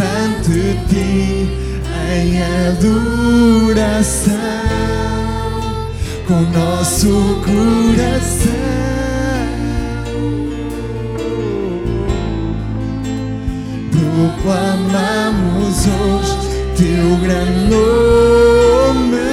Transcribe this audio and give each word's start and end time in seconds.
ante 0.00 0.76
ti 0.88 1.48
em 2.12 2.42
adoração 2.68 4.36
com 6.26 6.40
nosso 6.56 7.40
coração. 7.44 8.66
Proclamamos 13.90 15.76
hoje 15.86 16.36
teu 16.76 17.16
grande 17.22 17.60
nome. 17.70 19.26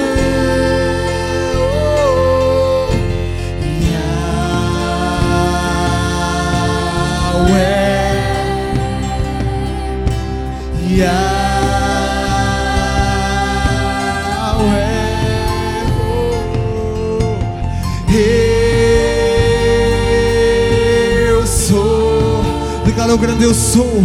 Oh, 1.56 2.88
Yahweh 7.50 7.93
fiel 10.94 11.08
Eu 21.28 21.46
sou, 21.46 22.44
declara 22.84 23.12
o 23.12 23.18
grande 23.18 23.42
eu 23.42 23.52
sou. 23.52 24.04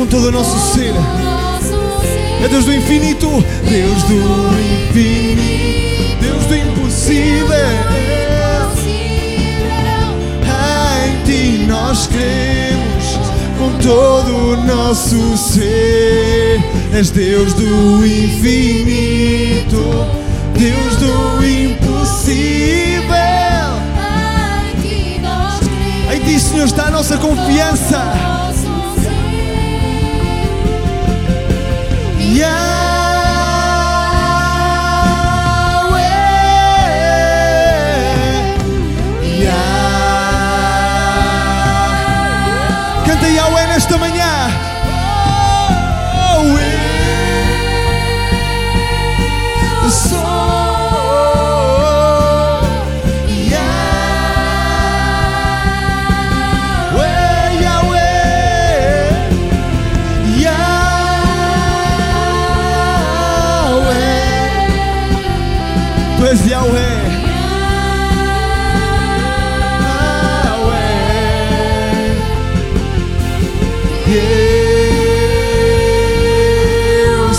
com 0.00 0.06
todo 0.06 0.28
o 0.28 0.32
nosso 0.32 0.58
ser. 0.72 0.94
É 2.42 2.48
Deus 2.48 2.64
do 2.64 2.72
infinito, 2.72 3.28
Deus 3.68 4.02
do 4.04 4.14
infinito, 4.88 6.16
Deus 6.22 6.46
do 6.46 6.56
impossível. 6.56 7.54
Em 11.04 11.24
ti 11.26 11.66
nós 11.68 12.06
cremos 12.06 13.18
com 13.58 13.76
todo 13.82 14.34
o 14.34 14.56
nosso 14.64 15.36
ser. 15.36 16.62
És 16.94 17.10
Deus 17.10 17.52
do 17.52 18.06
infinito, 18.06 19.84
Deus 20.54 20.96
do 20.96 21.44
impossível. 21.44 23.10
Em 26.10 26.20
ti, 26.20 26.40
Senhor, 26.40 26.64
está 26.64 26.86
a 26.86 26.90
nossa 26.90 27.18
confiança. 27.18 28.39
Yahweh, 32.40 32.69
És 66.30 66.46
Yahweh. 66.46 67.00
Eu 77.02 77.32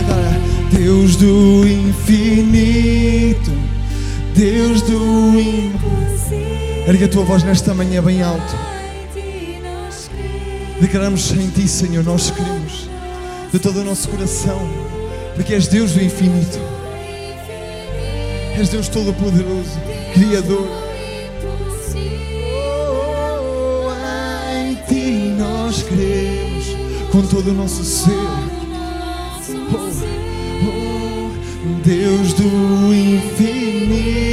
Agora, 0.00 0.40
Deus 0.72 1.14
do 1.14 1.64
infinito, 1.64 3.52
Deus 4.34 4.82
do 4.82 5.38
impossível. 5.38 6.88
Ergue 6.88 7.04
a 7.04 7.08
tua 7.08 7.22
voz 7.22 7.44
nesta 7.44 7.72
manhã 7.72 8.02
bem 8.02 8.20
alto. 8.20 8.67
Declaramos 10.80 11.32
em 11.32 11.50
ti, 11.50 11.66
Senhor, 11.66 12.04
nós 12.04 12.30
queremos 12.30 12.88
de 13.52 13.58
todo 13.58 13.80
o 13.80 13.84
nosso 13.84 14.08
coração, 14.08 14.60
porque 15.34 15.54
és 15.54 15.66
Deus 15.66 15.92
do 15.92 16.02
infinito, 16.02 16.58
és 18.56 18.68
Deus 18.68 18.88
todo-poderoso, 18.88 19.78
Criador. 20.14 20.68
Oh, 22.54 23.90
em 24.54 24.74
ti 24.88 25.34
nós 25.36 25.82
queremos 25.82 26.66
com 27.10 27.22
todo 27.22 27.50
o 27.50 27.54
nosso 27.54 27.82
ser. 27.82 28.12
Oh, 30.62 31.30
Deus 31.84 32.32
do 32.34 32.94
infinito, 32.94 34.27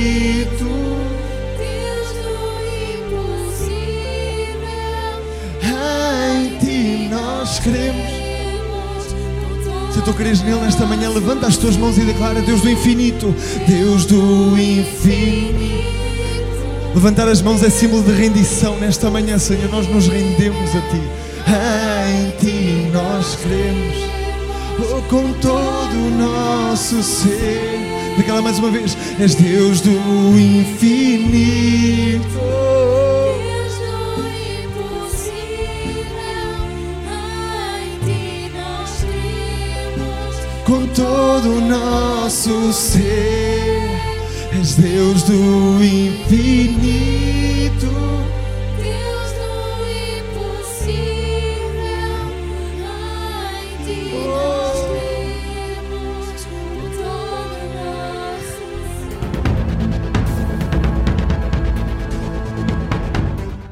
queremos. 7.65 8.06
Se 9.91 10.01
tu 10.01 10.13
creres 10.13 10.41
nele 10.44 10.62
nesta 10.62 10.85
manhã, 10.85 11.09
levanta 11.09 11.47
as 11.47 11.57
tuas 11.57 11.75
mãos 11.75 11.97
e 11.97 12.01
declara: 12.01 12.41
Deus 12.41 12.62
do 12.62 12.69
infinito, 12.69 13.33
Deus 13.67 14.06
do 14.06 14.56
infinito. 14.57 15.95
Levantar 16.94 17.27
as 17.27 17.41
mãos 17.41 17.63
é 17.63 17.69
símbolo 17.69 18.03
de 18.03 18.12
rendição 18.12 18.77
nesta 18.77 19.09
manhã, 19.09 19.39
Senhor. 19.39 19.69
Nós 19.69 19.88
nos 19.88 20.07
rendemos 20.07 20.69
a 20.75 20.81
ti. 20.81 21.01
Em 22.07 22.31
ti 22.39 22.89
nós 22.94 23.35
queremos, 23.35 23.95
oh, 24.79 25.01
com 25.09 25.33
todo 25.33 25.94
o 25.94 26.11
nosso 26.18 27.01
ser. 27.01 28.15
Declara 28.18 28.41
mais 28.41 28.59
uma 28.59 28.69
vez: 28.69 28.95
És 29.19 29.33
Deus 29.35 29.81
do 29.81 29.91
infinito. 30.38 32.29
Com 40.75 40.88
todo 40.88 41.57
o 41.57 41.62
nosso 41.62 42.74
ser. 42.74 43.80
És 44.60 44.75
Deus 44.75 45.24
do 45.24 45.83
infinito, 45.83 47.06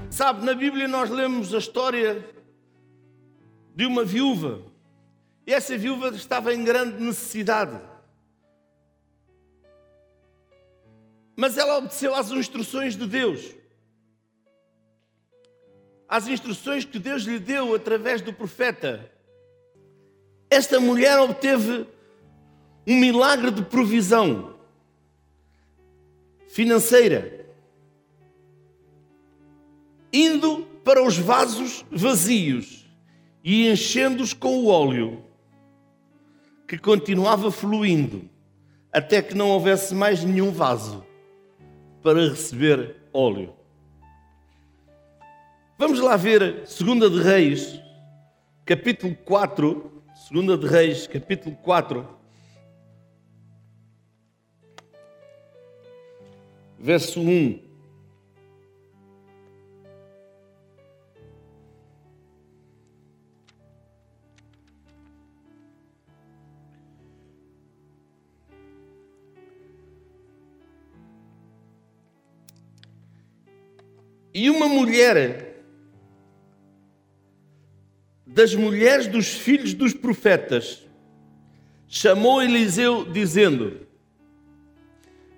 Sabe, 0.10 0.46
na 0.46 0.54
Bíblia 0.54 0.88
nós 0.88 1.10
lemos 1.10 1.54
a 1.54 1.58
história 1.58 2.26
de 3.76 3.86
uma 3.86 4.06
viúva. 4.06 4.73
E 5.45 5.54
essa 5.54 5.78
viúva 5.78 6.10
estava 6.10 6.54
em 6.54 6.63
grande 6.63 7.01
necessidade. 7.04 7.80
Mas 11.36 11.58
ela 11.58 11.77
obedeceu 11.77 12.15
às 12.15 12.32
instruções 12.32 12.96
de 12.96 13.06
Deus. 13.06 13.56
Às 16.08 16.27
instruções 16.27 16.86
que 16.86 17.00
Deus 17.00 17.24
lhe 17.24 17.39
deu 17.39 17.74
através 17.74 18.22
do 18.22 18.32
profeta. 18.32 19.12
Esta 20.50 20.79
mulher 20.79 21.20
obteve 21.20 21.88
um 22.88 23.00
milagre 23.00 23.50
de 23.50 23.63
provisão 23.63 24.56
financeira 26.48 27.44
indo 30.13 30.62
para 30.84 31.01
os 31.03 31.18
vasos 31.18 31.84
vazios 31.91 32.86
e 33.44 33.68
enchendo-os 33.68 34.32
com 34.32 34.60
o 34.60 34.68
óleo, 34.68 35.24
que 36.74 36.80
continuava 36.80 37.51
fluindo, 37.51 38.27
até 38.92 39.22
que 39.22 39.36
não 39.36 39.50
houvesse 39.50 39.94
mais 39.94 40.24
nenhum 40.24 40.51
vaso 40.51 41.06
para 42.01 42.27
receber 42.27 42.96
óleo. 43.13 43.53
Vamos 45.77 46.00
lá 46.00 46.18
ver 46.18 46.63
2 46.63 47.12
de 47.12 47.22
Reis, 47.22 47.80
capítulo 48.65 49.15
4, 49.24 50.03
2 50.32 50.60
de 50.60 50.68
Reis, 50.68 51.06
capítulo 51.06 51.56
4, 51.58 52.08
verso 56.80 57.22
1. 57.22 57.73
E 74.34 74.50
uma 74.50 74.68
mulher 74.68 75.54
das 78.25 78.56
mulheres 78.56 79.06
dos 79.08 79.30
filhos 79.30 79.74
dos 79.74 79.94
profetas 79.94 80.82
chamou 81.88 82.42
Eliseu, 82.42 83.06
dizendo: 83.06 83.86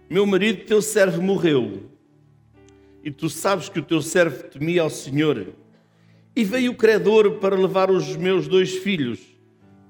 Meu 0.09 0.25
marido, 0.25 0.63
teu 0.65 0.81
servo, 0.81 1.21
morreu, 1.21 1.89
e 3.03 3.11
tu 3.11 3.29
sabes 3.29 3.67
que 3.67 3.79
o 3.79 3.83
teu 3.83 4.01
servo 4.01 4.43
temia 4.43 4.81
ao 4.81 4.89
Senhor. 4.89 5.53
E 6.33 6.43
veio 6.43 6.71
o 6.71 6.75
credor 6.75 7.39
para 7.39 7.55
levar 7.55 7.91
os 7.91 8.15
meus 8.15 8.47
dois 8.47 8.75
filhos 8.77 9.19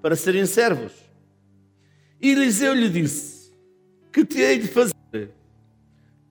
para 0.02 0.16
serem 0.16 0.46
servos. 0.46 0.92
E 2.20 2.32
Eliseu 2.32 2.74
lhe 2.74 2.90
disse: 2.90 3.52
Que 4.12 4.26
te 4.26 4.40
hei 4.40 4.58
de 4.58 4.68
fazer? 4.68 4.94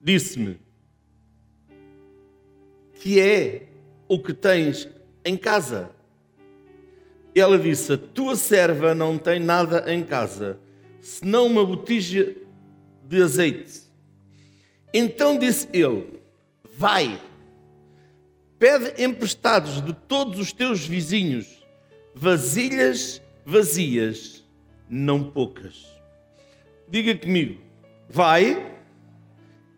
Disse-me: 0.01 0.64
que 3.05 3.19
é 3.19 3.67
o 4.07 4.17
que 4.17 4.33
tens 4.33 4.89
em 5.23 5.37
casa? 5.37 5.91
Ela 7.35 7.59
disse: 7.59 7.93
A 7.93 7.97
tua 7.99 8.35
serva 8.35 8.95
não 8.95 9.15
tem 9.15 9.39
nada 9.39 9.93
em 9.93 10.03
casa, 10.03 10.59
senão 10.99 11.45
uma 11.45 11.63
botija 11.63 12.35
de 13.07 13.21
azeite. 13.21 13.83
Então 14.91 15.37
disse 15.37 15.67
ele: 15.71 16.19
Vai, 16.75 17.21
pede 18.57 19.03
emprestados 19.03 19.85
de 19.85 19.93
todos 19.93 20.39
os 20.39 20.51
teus 20.51 20.83
vizinhos 20.83 21.63
vasilhas 22.15 23.21
vazias, 23.45 24.43
não 24.89 25.29
poucas. 25.29 25.85
Diga 26.89 27.15
comigo. 27.15 27.61
Vai, 28.09 28.79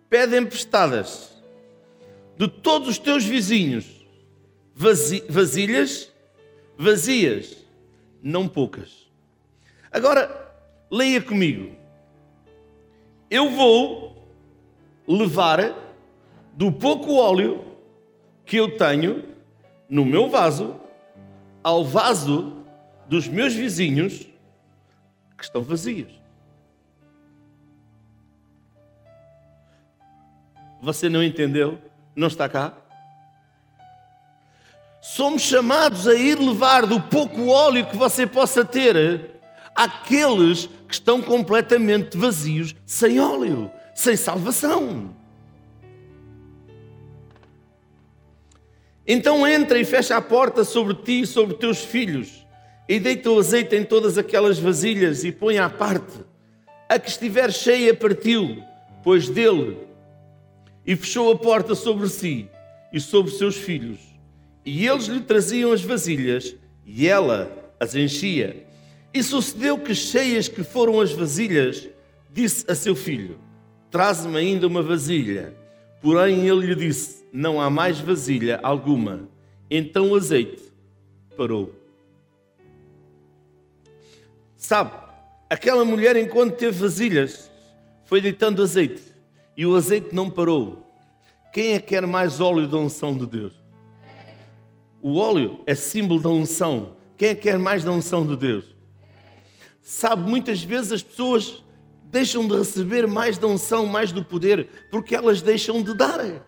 pede 0.09 0.37
emprestadas 0.37 1.36
de 2.37 2.47
todos 2.47 2.87
os 2.87 2.97
teus 2.97 3.23
vizinhos 3.23 3.97
vasilhas 4.75 6.11
vazias, 6.77 7.65
não 8.21 8.47
poucas. 8.47 9.11
Agora, 9.91 10.53
leia 10.91 11.19
comigo. 11.21 11.75
Eu 13.29 13.49
vou 13.49 14.27
levar 15.07 15.73
do 16.53 16.71
pouco 16.71 17.15
óleo 17.15 17.65
que 18.45 18.57
eu 18.57 18.77
tenho 18.77 19.23
no 19.89 20.05
meu 20.05 20.29
vaso 20.29 20.79
ao 21.63 21.83
vaso 21.83 22.63
dos 23.07 23.27
meus 23.27 23.53
vizinhos 23.53 24.29
que 25.35 25.43
estão 25.43 25.63
vazios. 25.63 26.11
Você 30.81 31.09
não 31.09 31.23
entendeu? 31.23 31.79
Não 32.17 32.27
está 32.27 32.49
cá? 32.49 32.73
Somos 34.99 35.43
chamados 35.43 36.07
a 36.07 36.15
ir 36.15 36.39
levar 36.39 36.87
do 36.87 36.99
pouco 36.99 37.45
óleo 37.49 37.85
que 37.85 37.95
você 37.95 38.25
possa 38.25 38.65
ter 38.65 39.39
àqueles 39.75 40.65
que 40.87 40.95
estão 40.95 41.21
completamente 41.21 42.17
vazios, 42.17 42.75
sem 42.87 43.19
óleo, 43.19 43.69
sem 43.93 44.17
salvação. 44.17 45.15
Então 49.05 49.47
entra 49.47 49.79
e 49.79 49.85
fecha 49.85 50.17
a 50.17 50.21
porta 50.21 50.63
sobre 50.63 50.95
ti 50.95 51.21
e 51.21 51.27
sobre 51.27 51.55
teus 51.55 51.85
filhos, 51.85 52.47
e 52.89 52.99
deita 52.99 53.29
o 53.29 53.37
azeite 53.37 53.75
em 53.75 53.85
todas 53.85 54.17
aquelas 54.17 54.57
vasilhas 54.57 55.23
e 55.23 55.31
põe 55.31 55.59
à 55.59 55.69
parte. 55.69 56.25
A 56.89 56.97
que 56.97 57.09
estiver 57.09 57.53
cheia 57.53 57.93
partiu, 57.93 58.63
pois 59.03 59.29
dele, 59.29 59.85
e 60.87 60.95
fechou 60.95 61.29
a 61.29 61.37
porta 61.37 61.75
sobre 61.75 62.07
si 62.07 62.49
e 62.93 62.99
sobre 63.01 63.33
seus 63.33 63.57
filhos. 63.57 63.99
E 64.65 64.87
eles 64.87 65.05
lhe 65.05 65.19
traziam 65.19 65.73
as 65.73 65.83
vasilhas, 65.83 66.55
e 66.85 67.07
ela 67.07 67.51
as 67.77 67.93
enchia. 67.93 68.65
E 69.13 69.21
sucedeu 69.21 69.77
que, 69.77 69.93
cheias 69.93 70.47
que 70.47 70.63
foram 70.63 71.01
as 71.01 71.11
vasilhas, 71.11 71.89
disse 72.31 72.65
a 72.71 72.75
seu 72.75 72.95
filho: 72.95 73.37
Traz-me 73.91 74.37
ainda 74.37 74.65
uma 74.65 74.81
vasilha. 74.81 75.53
Porém, 76.01 76.47
ele 76.47 76.67
lhe 76.67 76.75
disse: 76.75 77.25
Não 77.33 77.59
há 77.59 77.69
mais 77.69 77.99
vasilha 77.99 78.59
alguma. 78.63 79.27
Então 79.69 80.11
o 80.11 80.15
azeite 80.15 80.63
parou. 81.35 81.75
Sabe, 84.55 84.91
aquela 85.49 85.83
mulher, 85.83 86.15
enquanto 86.15 86.55
teve 86.55 86.77
vasilhas, 86.79 87.51
foi 88.05 88.21
deitando 88.21 88.61
azeite 88.61 89.06
e 89.57 89.65
o 89.65 89.75
azeite 89.75 90.13
não 90.13 90.29
parou. 90.29 90.85
Quem 91.51 91.73
é 91.73 91.79
que 91.79 91.87
quer 91.87 92.05
mais 92.05 92.39
óleo 92.39 92.67
da 92.67 92.77
unção 92.77 93.17
de 93.17 93.25
Deus? 93.25 93.53
O 95.01 95.17
óleo 95.17 95.61
é 95.65 95.73
símbolo 95.73 96.21
da 96.21 96.29
unção. 96.29 96.95
Quem 97.17 97.29
é 97.29 97.35
que 97.35 97.41
quer 97.41 97.57
mais 97.57 97.83
da 97.83 97.91
unção 97.91 98.25
de 98.25 98.37
Deus? 98.37 98.65
Sabe, 99.81 100.29
muitas 100.29 100.61
vezes 100.61 100.91
as 100.91 101.01
pessoas 101.01 101.63
deixam 102.03 102.47
de 102.47 102.55
receber 102.55 103.07
mais 103.07 103.39
da 103.39 103.47
unção, 103.47 103.87
mais 103.87 104.11
do 104.11 104.23
poder, 104.23 104.69
porque 104.91 105.15
elas 105.15 105.41
deixam 105.41 105.81
de 105.81 105.95
dar. 105.95 106.45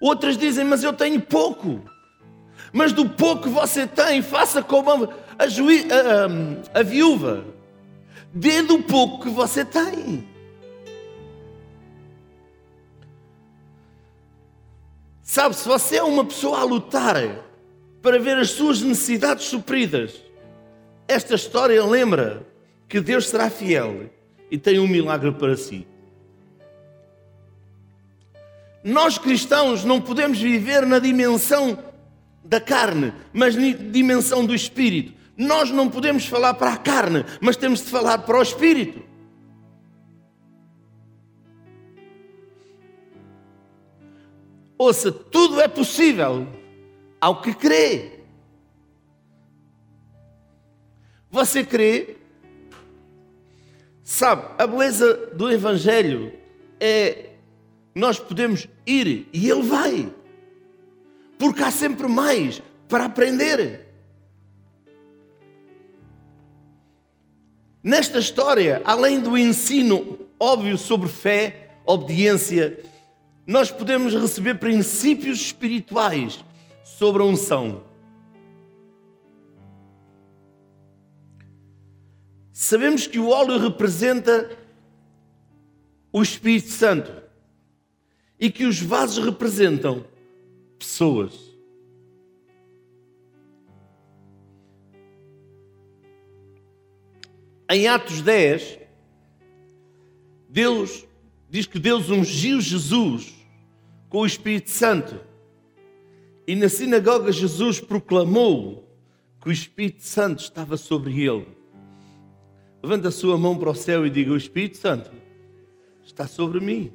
Outras 0.00 0.36
dizem, 0.36 0.64
mas 0.64 0.82
eu 0.84 0.92
tenho 0.92 1.20
pouco. 1.22 1.82
Mas 2.72 2.92
do 2.92 3.08
pouco 3.08 3.44
que 3.44 3.48
você 3.48 3.86
tem, 3.86 4.20
faça 4.20 4.62
como 4.62 4.90
a, 4.90 4.96
a, 5.38 5.44
a, 5.44 6.80
a 6.80 6.82
viúva. 6.82 7.44
Dê 8.34 8.60
do 8.60 8.82
pouco 8.82 9.22
que 9.22 9.30
você 9.30 9.64
tem. 9.64 10.28
Sabe, 15.38 15.54
se 15.54 15.68
você 15.68 15.98
é 15.98 16.02
uma 16.02 16.24
pessoa 16.24 16.58
a 16.58 16.64
lutar 16.64 17.14
para 18.02 18.18
ver 18.18 18.36
as 18.38 18.50
suas 18.50 18.82
necessidades 18.82 19.44
supridas, 19.44 20.20
esta 21.06 21.36
história 21.36 21.80
lembra 21.84 22.44
que 22.88 23.00
Deus 23.00 23.28
será 23.28 23.48
fiel 23.48 24.10
e 24.50 24.58
tem 24.58 24.80
um 24.80 24.88
milagre 24.88 25.30
para 25.30 25.56
si. 25.56 25.86
Nós 28.82 29.16
cristãos 29.16 29.84
não 29.84 30.00
podemos 30.00 30.40
viver 30.40 30.84
na 30.84 30.98
dimensão 30.98 31.78
da 32.42 32.60
carne, 32.60 33.14
mas 33.32 33.54
na 33.54 33.70
dimensão 33.92 34.44
do 34.44 34.56
espírito. 34.56 35.12
Nós 35.36 35.70
não 35.70 35.88
podemos 35.88 36.26
falar 36.26 36.54
para 36.54 36.72
a 36.72 36.76
carne, 36.76 37.24
mas 37.40 37.54
temos 37.54 37.78
de 37.84 37.88
falar 37.88 38.18
para 38.18 38.40
o 38.40 38.42
espírito. 38.42 39.07
Ouça, 44.78 45.10
tudo 45.10 45.60
é 45.60 45.68
possível 45.68 46.46
ao 47.20 47.42
que 47.42 47.52
crê. 47.52 48.20
Você 51.30 51.64
crê 51.64 52.16
Sabe, 54.08 54.42
a 54.56 54.66
beleza 54.66 55.28
do 55.34 55.52
Evangelho 55.52 56.32
é 56.80 57.26
nós 57.94 58.18
podemos 58.18 58.66
ir 58.86 59.28
e 59.34 59.50
Ele 59.50 59.62
vai, 59.62 60.10
porque 61.38 61.62
há 61.62 61.70
sempre 61.70 62.08
mais 62.08 62.62
para 62.88 63.04
aprender. 63.04 63.86
Nesta 67.82 68.18
história, 68.18 68.80
além 68.82 69.20
do 69.20 69.36
ensino 69.36 70.18
óbvio 70.40 70.78
sobre 70.78 71.06
fé, 71.10 71.72
obediência, 71.84 72.82
nós 73.48 73.70
podemos 73.70 74.12
receber 74.12 74.56
princípios 74.56 75.40
espirituais 75.40 76.44
sobre 76.84 77.22
a 77.22 77.24
unção. 77.24 77.82
Sabemos 82.52 83.06
que 83.06 83.18
o 83.18 83.30
óleo 83.30 83.56
representa 83.56 84.54
o 86.12 86.22
Espírito 86.22 86.68
Santo 86.68 87.10
e 88.38 88.50
que 88.50 88.66
os 88.66 88.82
vasos 88.82 89.24
representam 89.24 90.04
pessoas. 90.78 91.32
Em 97.70 97.88
Atos 97.88 98.20
10, 98.20 98.78
Deus 100.50 101.08
diz 101.48 101.66
que 101.66 101.78
Deus 101.78 102.10
ungiu 102.10 102.60
Jesus 102.60 103.34
com 104.08 104.18
o 104.18 104.26
Espírito 104.26 104.70
Santo. 104.70 105.20
E 106.46 106.54
na 106.54 106.68
sinagoga 106.68 107.30
Jesus 107.30 107.80
proclamou 107.80 108.88
que 109.40 109.48
o 109.48 109.52
Espírito 109.52 110.02
Santo 110.02 110.42
estava 110.42 110.76
sobre 110.76 111.22
ele. 111.22 111.46
Levanta 112.82 113.08
a 113.08 113.12
sua 113.12 113.36
mão 113.36 113.56
para 113.56 113.70
o 113.70 113.74
céu 113.74 114.06
e 114.06 114.10
diga: 114.10 114.32
O 114.32 114.36
Espírito 114.36 114.76
Santo 114.78 115.10
está 116.04 116.26
sobre 116.26 116.60
mim. 116.60 116.92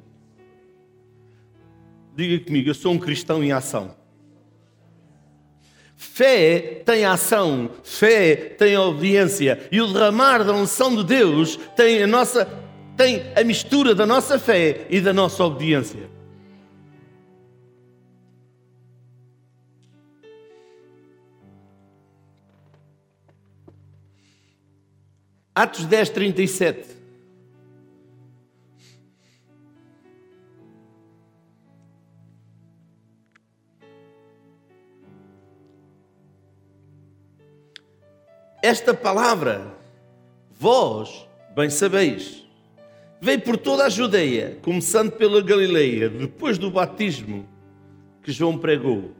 Diga 2.16 2.44
comigo: 2.44 2.68
Eu 2.68 2.74
sou 2.74 2.92
um 2.92 2.98
cristão 2.98 3.42
em 3.44 3.52
ação. 3.52 3.94
Fé 5.96 6.82
tem 6.84 7.04
ação, 7.04 7.70
fé 7.82 8.34
tem 8.36 8.76
obediência 8.76 9.68
e 9.70 9.80
o 9.80 9.86
derramar 9.86 10.44
da 10.44 10.52
unção 10.52 10.94
de 10.94 11.04
Deus 11.04 11.56
tem 11.76 12.02
a 12.02 12.06
nossa 12.06 12.63
tem 12.96 13.32
a 13.34 13.42
mistura 13.42 13.94
da 13.94 14.06
nossa 14.06 14.38
fé 14.38 14.86
e 14.88 15.00
da 15.00 15.12
nossa 15.12 15.44
obediência. 15.44 16.08
Atos 25.54 25.84
10, 25.86 26.10
37. 26.10 26.94
Esta 38.60 38.94
palavra, 38.94 39.76
vós 40.50 41.28
bem 41.54 41.70
sabeis, 41.70 42.43
veio 43.24 43.40
por 43.40 43.56
toda 43.56 43.86
a 43.86 43.88
Judeia, 43.88 44.58
começando 44.60 45.10
pela 45.12 45.40
Galileia, 45.40 46.10
depois 46.10 46.58
do 46.58 46.70
batismo 46.70 47.48
que 48.22 48.30
João 48.30 48.58
pregou. 48.58 49.12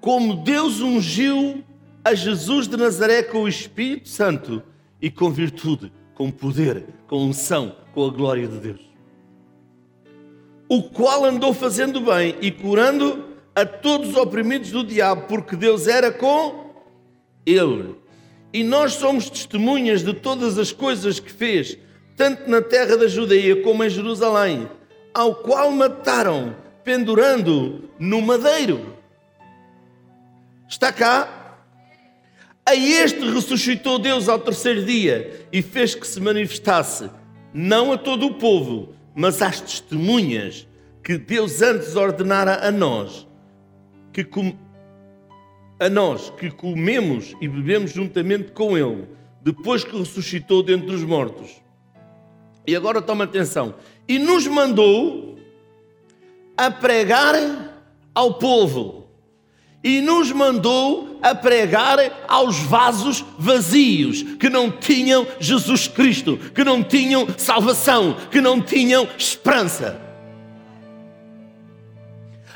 Como 0.00 0.34
Deus 0.34 0.80
ungiu 0.80 1.62
a 2.04 2.12
Jesus 2.12 2.66
de 2.66 2.76
Nazaré 2.76 3.22
com 3.22 3.42
o 3.42 3.48
Espírito 3.48 4.08
Santo 4.08 4.60
e 5.00 5.08
com 5.08 5.30
virtude, 5.30 5.92
com 6.14 6.32
poder, 6.32 6.84
com 7.06 7.24
unção, 7.26 7.76
com 7.94 8.04
a 8.04 8.10
glória 8.10 8.48
de 8.48 8.58
Deus. 8.58 8.80
O 10.68 10.82
qual 10.82 11.24
andou 11.24 11.54
fazendo 11.54 12.00
bem 12.00 12.34
e 12.40 12.50
curando 12.50 13.24
a 13.54 13.64
todos 13.64 14.10
os 14.10 14.16
oprimidos 14.16 14.72
do 14.72 14.82
diabo, 14.82 15.28
porque 15.28 15.54
Deus 15.54 15.86
era 15.86 16.10
com 16.10 16.74
ele. 17.46 17.94
E 18.52 18.64
nós 18.64 18.94
somos 18.94 19.30
testemunhas 19.30 20.02
de 20.02 20.12
todas 20.12 20.58
as 20.58 20.72
coisas 20.72 21.20
que 21.20 21.30
fez, 21.30 21.78
tanto 22.20 22.50
na 22.50 22.60
terra 22.60 22.98
da 22.98 23.08
Judeia 23.08 23.62
como 23.62 23.82
em 23.82 23.88
Jerusalém, 23.88 24.68
ao 25.14 25.36
qual 25.36 25.70
mataram, 25.70 26.54
pendurando 26.84 27.88
no 27.98 28.20
madeiro. 28.20 28.94
Está 30.68 30.92
cá? 30.92 31.56
A 32.66 32.76
este 32.76 33.20
ressuscitou 33.20 33.98
Deus 33.98 34.28
ao 34.28 34.38
terceiro 34.38 34.84
dia 34.84 35.46
e 35.50 35.62
fez 35.62 35.94
que 35.94 36.06
se 36.06 36.20
manifestasse, 36.20 37.08
não 37.54 37.90
a 37.90 37.96
todo 37.96 38.26
o 38.26 38.34
povo, 38.34 38.94
mas 39.14 39.40
às 39.40 39.58
testemunhas 39.58 40.68
que 41.02 41.16
Deus 41.16 41.62
antes 41.62 41.96
ordenara 41.96 42.68
a 42.68 42.70
nós, 42.70 43.26
que 44.12 44.24
com... 44.24 44.54
a 45.80 45.88
nós 45.88 46.28
que 46.28 46.50
comemos 46.50 47.34
e 47.40 47.48
bebemos 47.48 47.92
juntamente 47.92 48.52
com 48.52 48.76
Ele, 48.76 49.08
depois 49.40 49.82
que 49.82 49.98
ressuscitou 49.98 50.62
dentre 50.62 50.94
os 50.94 51.02
mortos. 51.02 51.59
E 52.66 52.76
agora 52.76 53.00
toma 53.02 53.24
atenção. 53.24 53.74
E 54.08 54.18
nos 54.18 54.46
mandou 54.46 55.38
a 56.56 56.70
pregar 56.70 57.34
ao 58.14 58.34
povo. 58.34 59.06
E 59.82 60.00
nos 60.00 60.30
mandou 60.30 61.18
a 61.22 61.34
pregar 61.34 61.98
aos 62.28 62.58
vasos 62.58 63.24
vazios, 63.38 64.22
que 64.38 64.50
não 64.50 64.70
tinham 64.70 65.26
Jesus 65.38 65.88
Cristo, 65.88 66.36
que 66.54 66.62
não 66.62 66.82
tinham 66.82 67.26
salvação, 67.38 68.14
que 68.30 68.40
não 68.40 68.60
tinham 68.60 69.08
esperança. 69.16 70.00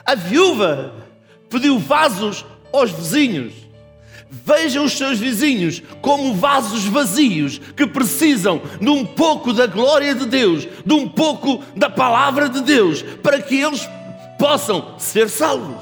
A 0.05 0.15
viúva 0.15 0.95
pediu 1.49 1.79
vasos 1.79 2.45
aos 2.71 2.91
vizinhos. 2.91 3.64
Vejam 4.43 4.85
os 4.85 4.99
seus 4.99 5.19
vizinhos 5.19 5.81
como 6.03 6.35
vasos 6.35 6.85
vazios 6.87 7.59
que 7.59 7.87
precisam 7.87 8.61
de 8.81 8.89
um 8.89 9.07
pouco 9.07 9.53
da 9.53 9.67
glória 9.67 10.13
de 10.15 10.27
Deus, 10.27 10.67
de 10.85 10.93
um 10.93 11.09
pouco 11.09 11.63
da 11.77 11.89
palavra 11.89 12.49
de 12.49 12.61
Deus, 12.61 13.03
para 13.23 13.41
que 13.41 13.61
eles 13.61 13.89
possam 14.37 14.99
ser 14.99 15.29
salvos. 15.29 15.81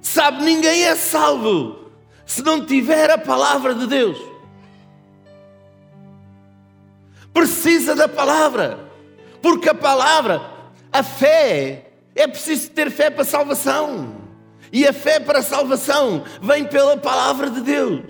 Sabe, 0.00 0.42
ninguém 0.44 0.82
é 0.82 0.96
salvo 0.96 1.92
se 2.26 2.42
não 2.42 2.66
tiver 2.66 3.08
a 3.08 3.16
palavra 3.16 3.74
de 3.74 3.86
Deus. 3.86 4.18
Precisa 7.32 7.94
da 7.94 8.08
palavra, 8.08 8.78
porque 9.40 9.68
a 9.68 9.74
palavra, 9.74 10.42
a 10.92 11.02
fé, 11.02 11.92
é 12.14 12.26
preciso 12.26 12.70
ter 12.70 12.90
fé 12.90 13.08
para 13.08 13.22
a 13.22 13.24
salvação. 13.24 14.21
E 14.72 14.86
a 14.86 14.92
fé 14.92 15.20
para 15.20 15.40
a 15.40 15.42
salvação 15.42 16.24
vem 16.40 16.64
pela 16.64 16.96
palavra 16.96 17.50
de 17.50 17.60
Deus. 17.60 18.00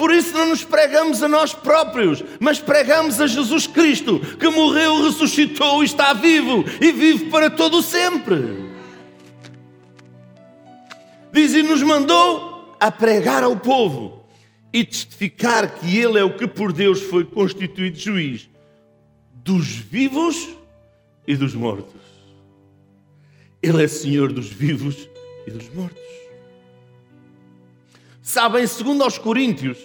Por 0.00 0.14
isso 0.14 0.32
não 0.32 0.48
nos 0.48 0.64
pregamos 0.64 1.22
a 1.22 1.28
nós 1.28 1.52
próprios, 1.52 2.24
mas 2.40 2.58
pregamos 2.58 3.20
a 3.20 3.26
Jesus 3.26 3.66
Cristo, 3.66 4.18
que 4.38 4.48
morreu, 4.48 5.02
ressuscitou 5.02 5.82
e 5.82 5.84
está 5.84 6.14
vivo 6.14 6.64
e 6.80 6.90
vive 6.90 7.26
para 7.26 7.50
todo 7.50 7.82
sempre. 7.82 8.70
Diz 11.30 11.52
e 11.52 11.62
nos 11.62 11.82
mandou 11.82 12.74
a 12.80 12.90
pregar 12.90 13.44
ao 13.44 13.54
povo 13.56 14.24
e 14.72 14.82
testificar 14.84 15.68
que 15.74 15.98
ele 15.98 16.18
é 16.18 16.24
o 16.24 16.34
que 16.34 16.46
por 16.46 16.72
Deus 16.72 17.02
foi 17.02 17.26
constituído 17.26 17.98
juiz 17.98 18.48
dos 19.34 19.66
vivos 19.66 20.48
e 21.26 21.36
dos 21.36 21.54
mortos. 21.54 21.99
Ele 23.62 23.84
é 23.84 23.88
Senhor 23.88 24.32
dos 24.32 24.48
vivos 24.48 25.08
e 25.46 25.50
dos 25.50 25.68
mortos. 25.74 26.00
Sabem, 28.22 28.66
segundo 28.66 29.02
aos 29.02 29.18
Coríntios, 29.18 29.78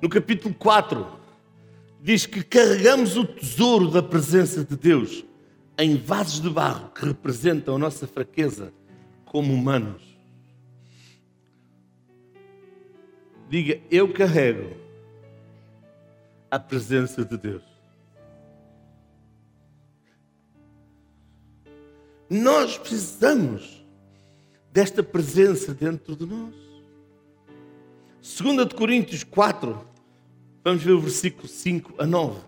no 0.00 0.08
capítulo 0.08 0.54
4, 0.54 1.06
diz 2.00 2.26
que 2.26 2.42
carregamos 2.42 3.16
o 3.16 3.24
tesouro 3.24 3.90
da 3.90 4.02
presença 4.02 4.64
de 4.64 4.76
Deus 4.76 5.24
em 5.78 5.96
vasos 5.96 6.40
de 6.40 6.48
barro 6.48 6.90
que 6.90 7.04
representam 7.04 7.76
a 7.76 7.78
nossa 7.78 8.06
fraqueza 8.06 8.72
como 9.24 9.52
humanos. 9.52 10.02
Diga, 13.48 13.80
eu 13.90 14.12
carrego 14.12 14.76
a 16.50 16.58
presença 16.58 17.24
de 17.24 17.36
Deus. 17.36 17.75
Nós 22.36 22.76
precisamos 22.76 23.82
desta 24.70 25.02
presença 25.02 25.72
dentro 25.72 26.14
de 26.14 26.26
nós. 26.26 26.54
2 28.38 28.68
de 28.68 28.74
Coríntios 28.74 29.24
4, 29.24 29.80
vamos 30.62 30.82
ver 30.82 30.92
o 30.92 31.00
versículo 31.00 31.48
5 31.48 31.94
a 31.96 32.06
9. 32.06 32.40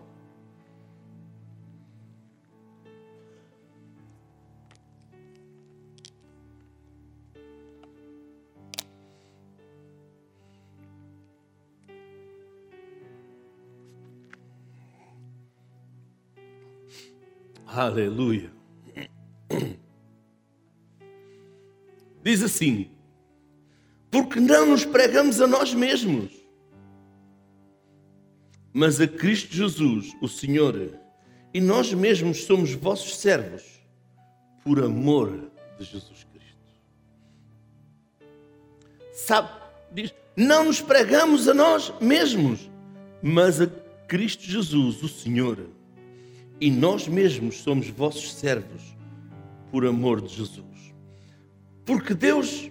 Aleluia. 17.67 18.58
Diz 22.29 22.43
assim: 22.43 22.91
porque 24.11 24.39
não 24.39 24.67
nos 24.67 24.85
pregamos 24.85 25.41
a 25.41 25.47
nós 25.47 25.73
mesmos, 25.73 26.31
mas 28.71 29.01
a 29.01 29.09
Cristo 29.09 29.55
Jesus, 29.55 30.15
o 30.21 30.29
Senhor, 30.29 30.93
e 31.55 31.59
nós 31.59 31.95
mesmos 31.95 32.45
somos 32.45 32.75
vossos 32.75 33.17
servos, 33.17 33.63
por 34.63 34.79
amor 34.85 35.51
de 35.79 35.87
Jesus 35.87 36.27
Cristo. 36.31 36.59
Sabe, 39.11 39.49
diz, 39.91 40.15
não 40.37 40.65
nos 40.67 40.83
pregamos 40.83 41.49
a 41.49 41.55
nós 41.55 41.95
mesmos, 41.99 42.71
mas 43.23 43.59
a 43.59 43.67
Cristo 44.07 44.43
Jesus, 44.43 45.03
o 45.03 45.09
Senhor, 45.09 45.67
e 46.61 46.71
nós 46.71 47.09
mesmos 47.09 47.63
somos 47.63 47.89
vossos 47.89 48.35
servos, 48.35 48.83
por 49.71 49.87
amor 49.87 50.21
de 50.21 50.35
Jesus. 50.35 50.78
Porque 51.89 52.13
Deus 52.13 52.71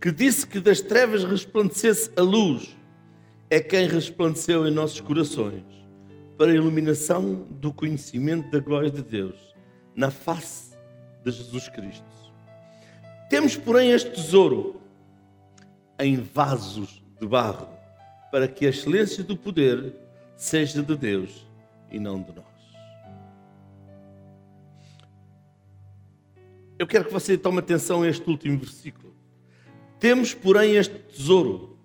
que 0.00 0.10
disse 0.10 0.46
que 0.46 0.60
das 0.60 0.80
trevas 0.80 1.24
resplandecesse 1.24 2.10
a 2.16 2.22
luz, 2.22 2.74
é 3.50 3.60
quem 3.60 3.86
resplandeceu 3.86 4.66
em 4.66 4.70
nossos 4.70 4.98
corações 4.98 5.62
para 6.38 6.50
a 6.50 6.54
iluminação 6.54 7.46
do 7.50 7.70
conhecimento 7.70 8.50
da 8.50 8.58
glória 8.58 8.90
de 8.90 9.02
Deus 9.02 9.54
na 9.94 10.10
face 10.10 10.74
de 11.22 11.30
Jesus 11.30 11.68
Cristo. 11.68 12.02
Temos, 13.28 13.58
porém, 13.58 13.90
este 13.90 14.10
tesouro 14.10 14.80
em 15.98 16.16
vasos 16.16 17.04
de 17.20 17.26
barro, 17.26 17.68
para 18.32 18.48
que 18.48 18.64
a 18.64 18.70
excelência 18.70 19.22
do 19.22 19.36
poder 19.36 19.94
seja 20.34 20.82
de 20.82 20.96
Deus 20.96 21.46
e 21.90 22.00
não 22.00 22.22
de 22.22 22.34
nós. 22.34 22.49
Eu 26.80 26.86
quero 26.86 27.04
que 27.04 27.12
você 27.12 27.36
tome 27.36 27.58
atenção 27.58 28.00
a 28.00 28.08
este 28.08 28.26
último 28.26 28.58
versículo. 28.58 29.14
Temos, 29.98 30.32
porém, 30.32 30.76
este 30.76 30.94
tesouro 30.94 31.78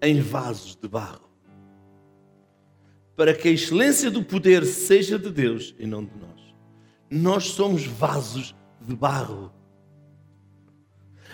em 0.00 0.20
vasos 0.20 0.76
de 0.80 0.86
barro, 0.86 1.28
para 3.16 3.34
que 3.34 3.48
a 3.48 3.50
excelência 3.50 4.12
do 4.12 4.22
poder 4.22 4.64
seja 4.66 5.18
de 5.18 5.32
Deus 5.32 5.74
e 5.80 5.84
não 5.84 6.04
de 6.04 6.12
nós. 6.16 6.54
Nós 7.10 7.46
somos 7.46 7.86
vasos 7.86 8.54
de 8.80 8.94
barro. 8.94 9.52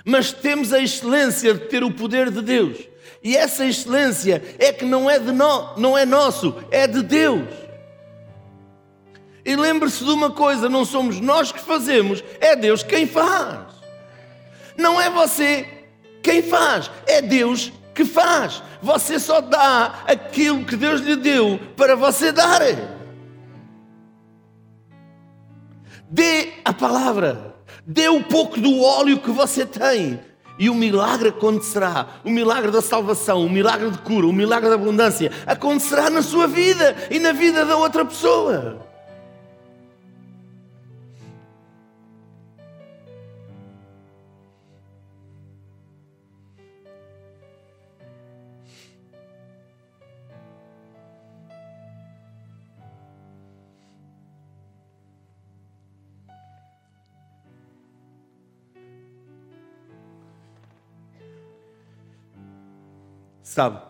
Mas 0.02 0.32
temos 0.32 0.72
a 0.72 0.80
excelência 0.80 1.52
de 1.52 1.66
ter 1.66 1.84
o 1.84 1.92
poder 1.92 2.30
de 2.30 2.40
Deus. 2.40 2.78
E 3.22 3.36
essa 3.36 3.66
excelência 3.66 4.42
é 4.58 4.72
que 4.72 4.86
não 4.86 5.10
é 5.10 5.18
de 5.18 5.32
nós, 5.32 5.78
não 5.78 5.98
é 5.98 6.06
nosso, 6.06 6.54
é 6.70 6.86
de 6.86 7.02
Deus. 7.02 7.46
E 9.50 9.56
lembre-se 9.56 10.04
de 10.04 10.10
uma 10.12 10.30
coisa: 10.30 10.68
não 10.68 10.84
somos 10.84 11.18
nós 11.18 11.50
que 11.50 11.58
fazemos, 11.58 12.22
é 12.40 12.54
Deus 12.54 12.84
quem 12.84 13.04
faz. 13.04 13.66
Não 14.76 15.00
é 15.00 15.10
você 15.10 15.66
quem 16.22 16.40
faz? 16.40 16.88
É 17.04 17.20
Deus 17.20 17.72
que 17.92 18.04
faz. 18.04 18.62
Você 18.80 19.18
só 19.18 19.40
dá 19.40 20.04
aquilo 20.06 20.64
que 20.64 20.76
Deus 20.76 21.00
lhe 21.00 21.16
deu 21.16 21.58
para 21.76 21.96
você 21.96 22.30
dar. 22.30 22.60
Dê 26.08 26.50
a 26.64 26.72
palavra. 26.72 27.56
Dê 27.84 28.08
um 28.08 28.22
pouco 28.22 28.60
do 28.60 28.80
óleo 28.80 29.18
que 29.18 29.32
você 29.32 29.66
tem. 29.66 30.20
E 30.60 30.70
o 30.70 30.76
milagre 30.76 31.30
acontecerá. 31.30 32.06
O 32.24 32.30
milagre 32.30 32.70
da 32.70 32.80
salvação, 32.80 33.44
o 33.44 33.50
milagre 33.50 33.90
de 33.90 33.98
cura, 33.98 34.28
o 34.28 34.32
milagre 34.32 34.68
da 34.68 34.76
abundância 34.76 35.32
acontecerá 35.44 36.08
na 36.08 36.22
sua 36.22 36.46
vida 36.46 36.94
e 37.10 37.18
na 37.18 37.32
vida 37.32 37.66
da 37.66 37.76
outra 37.76 38.04
pessoa. 38.04 38.89
Sabe? 63.50 63.82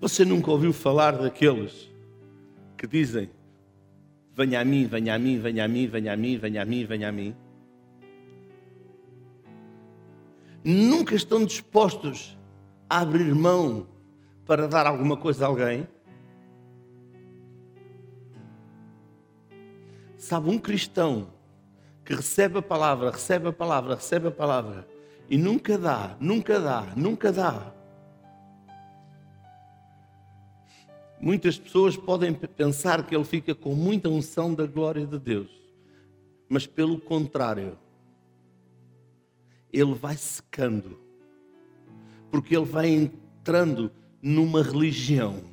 Você 0.00 0.24
nunca 0.24 0.50
ouviu 0.50 0.72
falar 0.72 1.18
daqueles 1.18 1.92
que 2.78 2.86
dizem: 2.86 3.28
Venha 4.34 4.58
a 4.58 4.64
mim, 4.64 4.86
venha 4.86 5.16
a 5.16 5.18
mim, 5.18 5.38
venha 5.38 5.66
a 5.66 5.68
mim, 5.68 5.86
venha 5.86 6.14
a 6.14 6.16
mim, 6.16 6.38
venha 6.38 6.62
a 6.62 6.64
mim, 6.64 6.84
venha 6.86 7.08
a 7.10 7.12
mim. 7.12 7.36
Nunca 10.64 11.14
estão 11.14 11.44
dispostos 11.44 12.38
a 12.88 13.02
abrir 13.02 13.34
mão 13.34 13.86
para 14.46 14.66
dar 14.66 14.86
alguma 14.86 15.18
coisa 15.18 15.44
a 15.44 15.48
alguém. 15.48 15.86
Sabe, 20.16 20.48
um 20.48 20.58
cristão 20.58 21.28
que 22.10 22.16
recebe 22.16 22.58
a 22.58 22.62
palavra, 22.62 23.12
recebe 23.12 23.46
a 23.46 23.52
palavra, 23.52 23.94
recebe 23.94 24.26
a 24.26 24.30
palavra 24.32 24.84
e 25.28 25.38
nunca 25.38 25.78
dá, 25.78 26.16
nunca 26.18 26.58
dá, 26.58 26.92
nunca 26.96 27.30
dá. 27.30 27.72
Muitas 31.20 31.56
pessoas 31.56 31.96
podem 31.96 32.34
pensar 32.34 33.06
que 33.06 33.14
ele 33.14 33.22
fica 33.22 33.54
com 33.54 33.76
muita 33.76 34.08
unção 34.08 34.52
da 34.52 34.66
glória 34.66 35.06
de 35.06 35.20
Deus, 35.20 35.50
mas 36.48 36.66
pelo 36.66 36.98
contrário, 36.98 37.78
ele 39.72 39.94
vai 39.94 40.16
secando, 40.16 40.98
porque 42.28 42.56
ele 42.56 42.66
vai 42.66 42.88
entrando 42.88 43.88
numa 44.20 44.64
religião. 44.64 45.44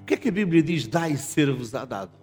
O 0.00 0.04
que 0.06 0.14
é 0.14 0.16
que 0.16 0.30
a 0.30 0.32
Bíblia 0.32 0.62
diz? 0.62 0.86
Dai 0.86 1.18
ser-vos-á 1.18 1.84
dado. 1.84 2.17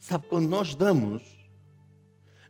Sabe, 0.00 0.26
quando 0.28 0.48
nós 0.48 0.74
damos, 0.74 1.22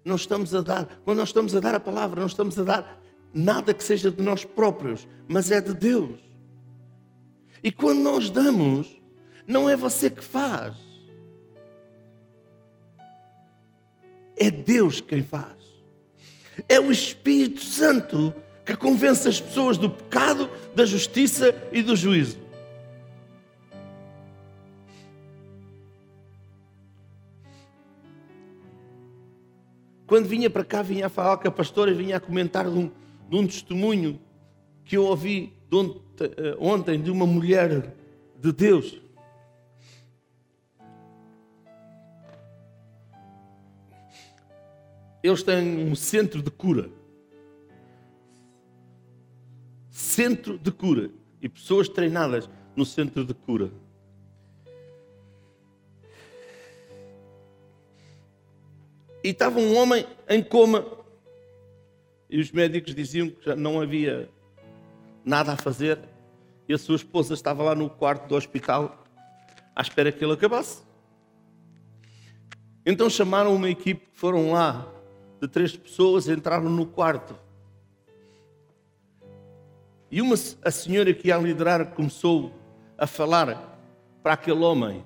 não 0.04 0.14
estamos 0.14 0.54
a 0.54 0.62
dar, 0.62 0.86
quando 1.04 1.18
nós 1.18 1.28
estamos 1.28 1.54
a 1.54 1.60
dar 1.60 1.74
a 1.74 1.80
palavra, 1.80 2.20
não 2.20 2.28
estamos 2.28 2.56
a 2.58 2.62
dar 2.62 3.02
nada 3.34 3.74
que 3.74 3.82
seja 3.82 4.10
de 4.10 4.22
nós 4.22 4.44
próprios, 4.44 5.06
mas 5.28 5.50
é 5.50 5.60
de 5.60 5.74
Deus. 5.74 6.18
E 7.62 7.70
quando 7.70 8.00
nós 8.00 8.30
damos, 8.30 9.00
não 9.46 9.68
é 9.68 9.76
você 9.76 10.08
que 10.08 10.24
faz. 10.24 10.76
É 14.36 14.50
Deus 14.50 15.00
quem 15.00 15.22
faz. 15.22 15.58
É 16.68 16.80
o 16.80 16.90
Espírito 16.90 17.62
Santo 17.62 18.32
que 18.64 18.76
convence 18.76 19.28
as 19.28 19.40
pessoas 19.40 19.76
do 19.76 19.90
pecado, 19.90 20.48
da 20.74 20.86
justiça 20.86 21.54
e 21.72 21.82
do 21.82 21.96
juízo. 21.96 22.38
Quando 30.10 30.26
vinha 30.26 30.50
para 30.50 30.64
cá, 30.64 30.82
vinha 30.82 31.06
a 31.06 31.08
falar 31.08 31.36
com 31.36 31.46
a 31.46 31.52
pastora 31.52 31.94
vinha 31.94 32.16
a 32.16 32.20
comentar 32.20 32.68
de 32.68 32.76
um, 32.76 32.90
de 33.28 33.36
um 33.36 33.46
testemunho 33.46 34.20
que 34.84 34.96
eu 34.96 35.04
ouvi 35.04 35.56
de 35.70 35.76
ontem, 35.76 36.00
eh, 36.36 36.56
ontem 36.58 37.00
de 37.00 37.12
uma 37.12 37.24
mulher 37.24 37.94
de 38.36 38.52
Deus. 38.52 39.00
Eles 45.22 45.44
têm 45.44 45.88
um 45.88 45.94
centro 45.94 46.42
de 46.42 46.50
cura. 46.50 46.90
Centro 49.90 50.58
de 50.58 50.72
cura. 50.72 51.08
E 51.40 51.48
pessoas 51.48 51.88
treinadas 51.88 52.50
no 52.74 52.84
centro 52.84 53.24
de 53.24 53.32
cura. 53.32 53.70
E 59.22 59.28
estava 59.28 59.58
um 59.58 59.76
homem 59.76 60.06
em 60.28 60.42
coma. 60.42 60.84
E 62.28 62.40
os 62.40 62.50
médicos 62.50 62.94
diziam 62.94 63.28
que 63.28 63.44
já 63.44 63.56
não 63.56 63.80
havia 63.80 64.28
nada 65.24 65.52
a 65.52 65.56
fazer. 65.56 65.98
E 66.68 66.72
a 66.72 66.78
sua 66.78 66.96
esposa 66.96 67.34
estava 67.34 67.62
lá 67.62 67.74
no 67.74 67.90
quarto 67.90 68.28
do 68.28 68.36
hospital 68.36 69.04
à 69.74 69.82
espera 69.82 70.12
que 70.12 70.24
ele 70.24 70.34
acabasse. 70.34 70.82
Então 72.84 73.10
chamaram 73.10 73.54
uma 73.54 73.68
equipe, 73.68 74.08
foram 74.12 74.52
lá, 74.52 74.86
de 75.40 75.48
três 75.48 75.76
pessoas, 75.76 76.28
entraram 76.28 76.68
no 76.68 76.86
quarto. 76.86 77.36
E 80.10 80.20
uma, 80.20 80.34
a 80.64 80.70
senhora 80.70 81.12
que 81.14 81.28
ia 81.28 81.36
liderar 81.36 81.92
começou 81.92 82.52
a 82.98 83.06
falar 83.06 83.78
para 84.22 84.32
aquele 84.32 84.60
homem. 84.60 85.04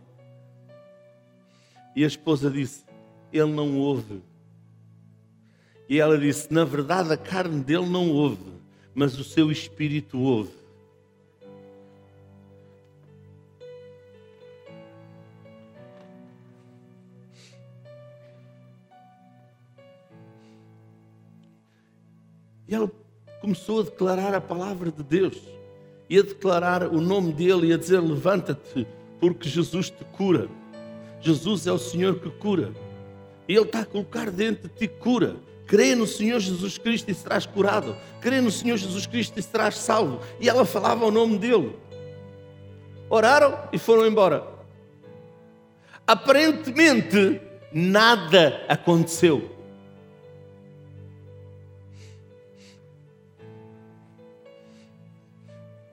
E 1.94 2.05
a 2.05 2.07
esposa 2.07 2.50
disse: 2.50 2.85
Ele 3.34 3.52
não 3.52 3.76
ouve. 3.78 4.22
E 5.88 6.00
ela 6.00 6.16
disse: 6.16 6.50
Na 6.50 6.64
verdade, 6.64 7.12
a 7.12 7.16
carne 7.16 7.62
dele 7.62 7.86
não 7.86 8.10
ouve 8.10 8.54
mas 8.94 9.18
o 9.18 9.24
seu 9.24 9.50
espírito 9.50 10.18
ouve. 10.18 10.52
E 22.66 22.74
ela 22.74 22.90
começou 23.40 23.80
a 23.80 23.82
declarar 23.82 24.34
a 24.34 24.40
palavra 24.40 24.90
de 24.90 25.02
Deus, 25.02 25.36
e 26.08 26.18
a 26.18 26.22
declarar 26.22 26.84
o 26.84 27.00
nome 27.00 27.32
dele, 27.32 27.66
e 27.66 27.72
a 27.72 27.76
dizer: 27.76 28.00
Levanta-te, 28.00 28.86
porque 29.20 29.48
Jesus 29.48 29.90
te 29.90 30.04
cura. 30.04 30.48
Jesus 31.20 31.66
é 31.66 31.72
o 31.72 31.78
Senhor 31.78 32.20
que 32.20 32.30
cura. 32.30 32.72
E 33.48 33.54
Ele 33.54 33.64
está 33.64 33.80
a 33.80 33.87
colocar 33.87 34.30
dentro 34.30 34.68
de 34.68 34.74
ti 34.74 34.88
cura. 34.88 35.37
Crê 35.66 35.94
no 35.94 36.07
Senhor 36.07 36.40
Jesus 36.40 36.78
Cristo 36.78 37.11
e 37.11 37.14
serás 37.14 37.46
curado. 37.46 37.96
Crê 38.20 38.40
no 38.40 38.50
Senhor 38.50 38.76
Jesus 38.76 39.07
Cristo 39.07 39.38
e 39.38 39.42
serás 39.42 39.78
salvo. 39.78 40.20
E 40.40 40.48
ela 40.48 40.64
falava 40.64 41.04
o 41.04 41.11
nome 41.11 41.38
dele. 41.38 41.76
Oraram 43.09 43.59
e 43.72 43.78
foram 43.78 44.07
embora. 44.07 44.46
Aparentemente, 46.07 47.40
nada 47.72 48.64
aconteceu. 48.68 49.50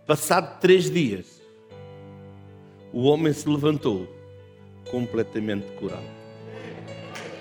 Passado 0.06 0.60
três 0.60 0.92
dias, 0.92 1.42
o 2.92 3.04
homem 3.04 3.32
se 3.32 3.48
levantou 3.48 4.06
completamente 4.90 5.66
curado. 5.78 6.21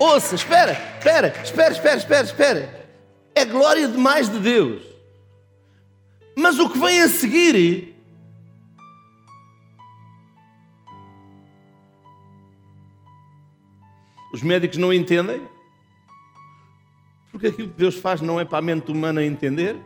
Ouça, 0.01 0.35
espera, 0.35 0.73
espera, 0.97 1.29
espera, 1.45 1.73
espera, 1.75 1.97
espera, 1.99 2.25
espera. 2.25 2.89
É 3.35 3.45
glória 3.45 3.87
demais 3.87 4.31
de 4.31 4.39
Deus. 4.39 4.83
Mas 6.35 6.59
o 6.59 6.71
que 6.71 6.79
vem 6.79 7.03
a 7.03 7.09
seguir 7.09 7.95
Os 14.33 14.43
médicos 14.43 14.79
não 14.79 14.91
entendem? 14.91 15.43
Porque 17.31 17.49
aquilo 17.49 17.69
que 17.69 17.77
Deus 17.77 17.97
faz 17.97 18.23
não 18.23 18.41
é 18.41 18.45
para 18.45 18.59
a 18.59 18.63
mente 18.63 18.91
humana 18.91 19.23
entender? 19.23 19.77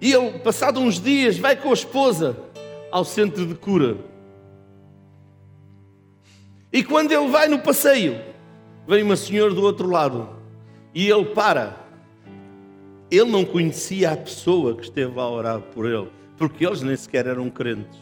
E 0.00 0.12
ele, 0.12 0.38
passado 0.40 0.80
uns 0.80 0.98
dias, 0.98 1.38
vai 1.38 1.54
com 1.54 1.70
a 1.70 1.74
esposa 1.74 2.36
ao 2.90 3.04
centro 3.04 3.46
de 3.46 3.54
cura. 3.54 4.15
E 6.76 6.84
quando 6.84 7.10
ele 7.10 7.28
vai 7.28 7.48
no 7.48 7.58
passeio, 7.58 8.20
vem 8.86 9.02
uma 9.02 9.16
senhora 9.16 9.54
do 9.54 9.62
outro 9.62 9.88
lado 9.88 10.28
e 10.94 11.08
ele 11.08 11.24
para. 11.24 11.74
Ele 13.10 13.30
não 13.30 13.46
conhecia 13.46 14.12
a 14.12 14.16
pessoa 14.18 14.76
que 14.76 14.82
esteve 14.82 15.18
a 15.18 15.26
orar 15.26 15.58
por 15.58 15.86
ele, 15.86 16.10
porque 16.36 16.66
eles 16.66 16.82
nem 16.82 16.94
sequer 16.94 17.28
eram 17.28 17.48
crentes. 17.48 17.98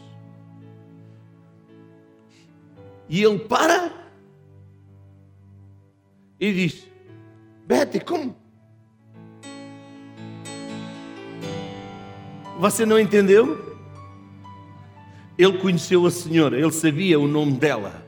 E 3.07 3.23
ele 3.23 3.39
para 3.39 3.93
e 6.37 6.51
diz: 6.51 6.85
Betty, 7.65 8.01
como? 8.01 8.35
Você 12.59 12.85
não 12.85 12.99
entendeu? 12.99 13.79
Ele 15.37 15.59
conheceu 15.59 16.05
a 16.05 16.11
senhora, 16.11 16.59
ele 16.59 16.73
sabia 16.73 17.17
o 17.17 17.25
nome 17.25 17.53
dela. 17.53 18.04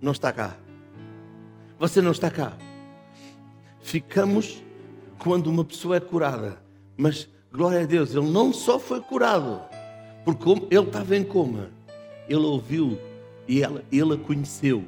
Não 0.00 0.12
está 0.12 0.32
cá. 0.32 0.56
Você 1.78 2.00
não 2.00 2.12
está 2.12 2.30
cá. 2.30 2.52
Ficamos 3.80 4.62
quando 5.18 5.48
uma 5.48 5.64
pessoa 5.64 5.96
é 5.96 6.00
curada. 6.00 6.60
Mas, 6.96 7.28
glória 7.52 7.82
a 7.82 7.86
Deus, 7.86 8.14
ele 8.14 8.30
não 8.30 8.52
só 8.52 8.78
foi 8.78 9.00
curado, 9.00 9.60
porque 10.24 10.48
ele 10.70 10.86
estava 10.86 11.16
em 11.16 11.24
coma. 11.24 11.70
Ele 12.28 12.44
ouviu 12.44 12.98
e 13.46 13.62
ela, 13.62 13.84
ele 13.92 14.14
a 14.14 14.16
conheceu. 14.16 14.84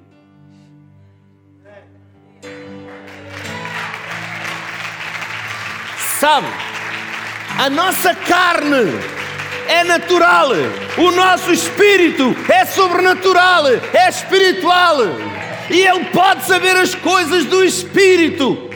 Sabe, 6.19 6.49
a 7.59 7.71
nossa 7.71 8.13
carne 8.13 9.18
é 9.69 9.85
natural, 9.85 10.49
o 10.97 11.11
nosso 11.11 11.53
espírito 11.53 12.25
é 12.51 12.65
sobrenatural, 12.65 13.67
é 13.67 14.09
espiritual. 14.09 14.97
E 15.71 15.81
ele 15.81 16.07
pode 16.07 16.45
saber 16.45 16.75
as 16.75 16.95
coisas 16.95 17.45
do 17.45 17.63
espírito. 17.63 18.67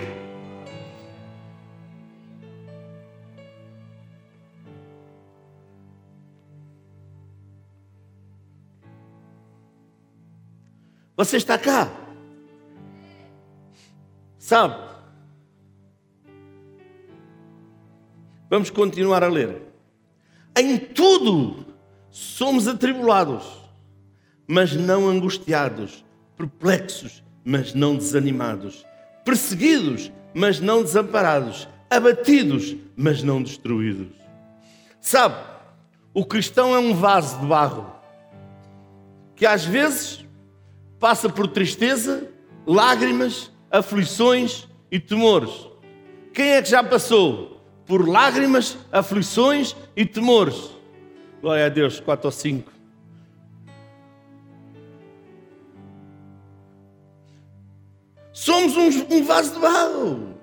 Você 11.16 11.38
está 11.38 11.56
cá. 11.56 11.90
Sabe? 14.38 14.76
Vamos 18.50 18.68
continuar 18.68 19.24
a 19.24 19.28
ler. 19.28 19.71
Em 20.56 20.76
tudo 20.76 21.64
somos 22.10 22.68
atribulados, 22.68 23.44
mas 24.46 24.74
não 24.74 25.08
angustiados, 25.08 26.04
perplexos, 26.36 27.22
mas 27.44 27.72
não 27.72 27.96
desanimados, 27.96 28.84
perseguidos, 29.24 30.12
mas 30.34 30.60
não 30.60 30.82
desamparados, 30.82 31.68
abatidos, 31.88 32.76
mas 32.96 33.22
não 33.22 33.42
destruídos. 33.42 34.08
Sabe? 35.00 35.36
O 36.14 36.24
cristão 36.24 36.74
é 36.74 36.78
um 36.78 36.94
vaso 36.94 37.40
de 37.40 37.46
barro 37.46 37.92
que 39.34 39.46
às 39.46 39.64
vezes 39.64 40.24
passa 41.00 41.28
por 41.28 41.48
tristeza, 41.48 42.28
lágrimas, 42.66 43.50
aflições 43.70 44.68
e 44.90 45.00
temores. 45.00 45.50
Quem 46.32 46.52
é 46.52 46.62
que 46.62 46.68
já 46.68 46.84
passou 46.84 47.51
por 47.92 48.08
lágrimas, 48.08 48.78
aflições 48.90 49.76
e 49.94 50.06
temores? 50.06 50.70
Glória 51.42 51.66
a 51.66 51.68
Deus, 51.68 52.00
quatro 52.00 52.28
ou 52.28 52.32
cinco. 52.32 52.72
Somos 58.32 58.78
um, 58.78 59.14
um 59.14 59.22
vaso 59.22 59.52
de 59.52 59.60
barro. 59.60 60.38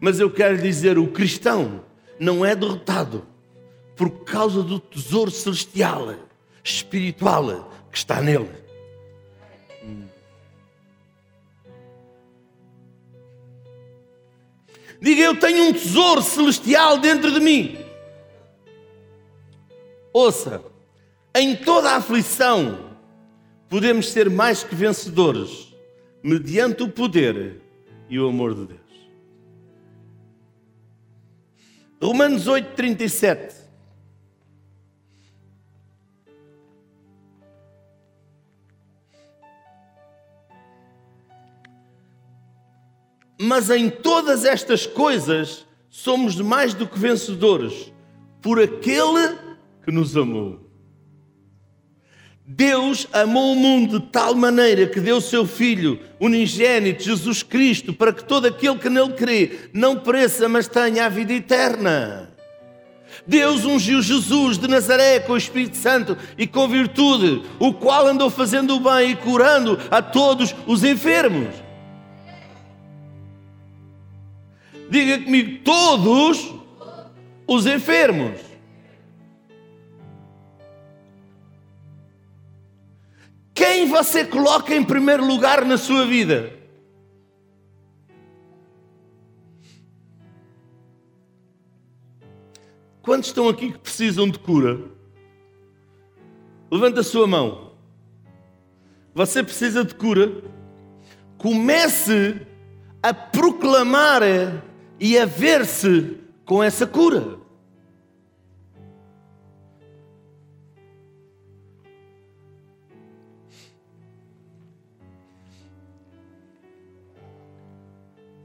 Mas 0.00 0.18
eu 0.18 0.30
quero 0.30 0.56
dizer, 0.56 0.98
o 0.98 1.08
cristão 1.08 1.84
não 2.18 2.46
é 2.46 2.56
derrotado 2.56 3.26
por 3.94 4.24
causa 4.24 4.62
do 4.62 4.80
tesouro 4.80 5.30
celestial, 5.30 6.14
espiritual 6.64 7.70
que 7.92 7.98
está 7.98 8.22
nele. 8.22 8.48
Diga, 15.00 15.22
eu 15.22 15.38
tenho 15.38 15.64
um 15.64 15.72
tesouro 15.72 16.22
celestial 16.22 16.98
dentro 16.98 17.32
de 17.32 17.40
mim. 17.40 17.78
Ouça, 20.12 20.62
em 21.34 21.54
toda 21.54 21.90
a 21.90 21.96
aflição, 21.96 22.96
podemos 23.68 24.08
ser 24.08 24.28
mais 24.28 24.64
que 24.64 24.74
vencedores, 24.74 25.74
mediante 26.22 26.82
o 26.82 26.88
poder 26.88 27.60
e 28.08 28.18
o 28.18 28.28
amor 28.28 28.54
de 28.54 28.66
Deus. 28.66 28.80
Romanos 32.02 32.46
8, 32.46 32.74
37. 32.74 33.57
Mas 43.40 43.70
em 43.70 43.88
todas 43.88 44.44
estas 44.44 44.86
coisas 44.86 45.66
somos 45.88 46.40
mais 46.40 46.74
do 46.74 46.86
que 46.86 46.98
vencedores 46.98 47.92
por 48.42 48.60
aquele 48.60 49.36
que 49.84 49.92
nos 49.92 50.16
amou. 50.16 50.68
Deus 52.50 53.06
amou 53.12 53.52
o 53.52 53.56
mundo 53.56 54.00
de 54.00 54.06
tal 54.06 54.34
maneira 54.34 54.86
que 54.86 55.00
deu 55.00 55.18
o 55.18 55.20
seu 55.20 55.46
Filho 55.46 56.00
unigênito, 56.18 57.02
Jesus 57.02 57.42
Cristo, 57.42 57.92
para 57.92 58.10
que 58.10 58.24
todo 58.24 58.46
aquele 58.46 58.78
que 58.78 58.88
nele 58.88 59.12
crê 59.12 59.68
não 59.72 59.96
pereça, 59.96 60.48
mas 60.48 60.66
tenha 60.66 61.04
a 61.04 61.08
vida 61.10 61.34
eterna. 61.34 62.30
Deus 63.26 63.66
ungiu 63.66 64.00
Jesus 64.00 64.56
de 64.56 64.66
Nazaré 64.66 65.20
com 65.20 65.34
o 65.34 65.36
Espírito 65.36 65.76
Santo 65.76 66.16
e 66.38 66.46
com 66.46 66.66
virtude, 66.66 67.42
o 67.58 67.74
qual 67.74 68.06
andou 68.06 68.30
fazendo 68.30 68.76
o 68.76 68.80
bem 68.80 69.10
e 69.10 69.16
curando 69.16 69.78
a 69.90 70.00
todos 70.00 70.54
os 70.66 70.82
enfermos. 70.82 71.67
Diga 74.90 75.22
comigo, 75.22 75.62
todos 75.62 76.54
os 77.46 77.66
enfermos. 77.66 78.40
Quem 83.52 83.86
você 83.86 84.24
coloca 84.24 84.74
em 84.74 84.84
primeiro 84.84 85.26
lugar 85.26 85.64
na 85.64 85.76
sua 85.76 86.06
vida? 86.06 86.52
Quantos 93.02 93.28
estão 93.28 93.48
aqui 93.48 93.72
que 93.72 93.78
precisam 93.78 94.28
de 94.28 94.38
cura? 94.38 94.80
Levanta 96.70 97.00
a 97.00 97.04
sua 97.04 97.26
mão. 97.26 97.72
Você 99.14 99.42
precisa 99.42 99.84
de 99.84 99.94
cura? 99.94 100.42
Comece 101.36 102.46
a 103.02 103.12
proclamar 103.12 104.22
e 105.00 105.18
a 105.18 105.24
ver-se 105.24 106.18
com 106.44 106.62
essa 106.62 106.86
cura. 106.86 107.38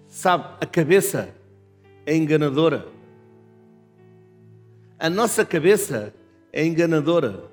Sabe, 0.08 0.46
a 0.62 0.66
cabeça 0.66 1.36
é 2.06 2.16
enganadora. 2.16 2.88
A 4.98 5.10
nossa 5.10 5.44
cabeça 5.46 6.14
é 6.54 6.66
enganadora. 6.66 7.52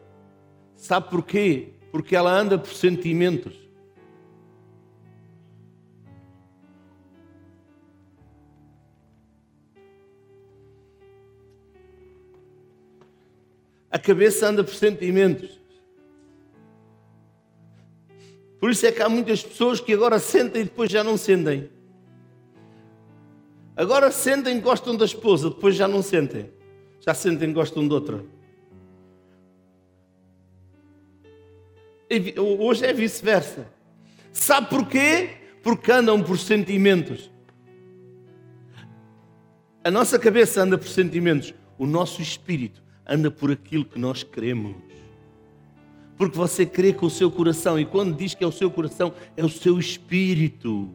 Sabe 0.77 1.11
porquê? 1.11 1.71
Porque 1.91 2.15
ela 2.15 2.33
anda 2.33 2.57
por 2.57 2.73
sentimentos. 2.73 3.60
A 13.91 13.99
cabeça 13.99 14.47
anda 14.47 14.63
por 14.63 14.75
sentimentos. 14.75 15.61
Por 18.61 18.71
isso 18.71 18.87
é 18.87 18.93
que 18.93 19.03
há 19.03 19.09
muitas 19.09 19.43
pessoas 19.43 19.81
que 19.81 19.93
agora 19.93 20.19
sentem 20.19 20.63
e 20.63 20.65
depois 20.65 20.91
já 20.91 21.03
não 21.03 21.17
sentem. 21.17 21.71
Agora 23.75 24.13
sentem 24.13 24.59
e 24.59 24.61
gostam 24.61 24.95
da 24.95 25.05
esposa, 25.05 25.49
depois 25.49 25.75
já 25.75 25.89
não 25.89 26.03
sentem. 26.03 26.51
Já 27.01 27.15
sentem 27.15 27.51
e 27.51 27.53
gostam 27.53 27.89
de 27.89 27.95
outra. 27.95 28.25
Hoje 32.59 32.85
é 32.85 32.93
vice-versa. 32.93 33.67
Sabe 34.33 34.69
porquê? 34.69 35.31
Porque 35.63 35.91
andam 35.91 36.23
por 36.23 36.39
sentimentos. 36.39 37.31
A 39.83 39.91
nossa 39.91 40.19
cabeça 40.19 40.63
anda 40.63 40.77
por 40.77 40.89
sentimentos. 40.89 41.55
O 41.79 41.87
nosso 41.87 42.21
espírito 42.21 42.83
anda 43.11 43.31
por 43.31 43.51
aquilo 43.51 43.85
que 43.85 43.99
nós 43.99 44.23
queremos. 44.23 44.77
Porque 46.17 46.37
você 46.37 46.65
crê 46.65 46.93
com 46.93 47.07
o 47.07 47.11
seu 47.11 47.31
coração, 47.31 47.79
e 47.79 47.85
quando 47.85 48.17
diz 48.17 48.35
que 48.35 48.45
é 48.45 48.47
o 48.47 48.53
seu 48.53 48.71
coração, 48.71 49.13
é 49.37 49.45
o 49.45 49.49
seu 49.49 49.79
espírito. 49.79 50.95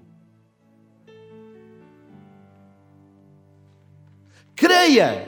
Creia 4.55 5.27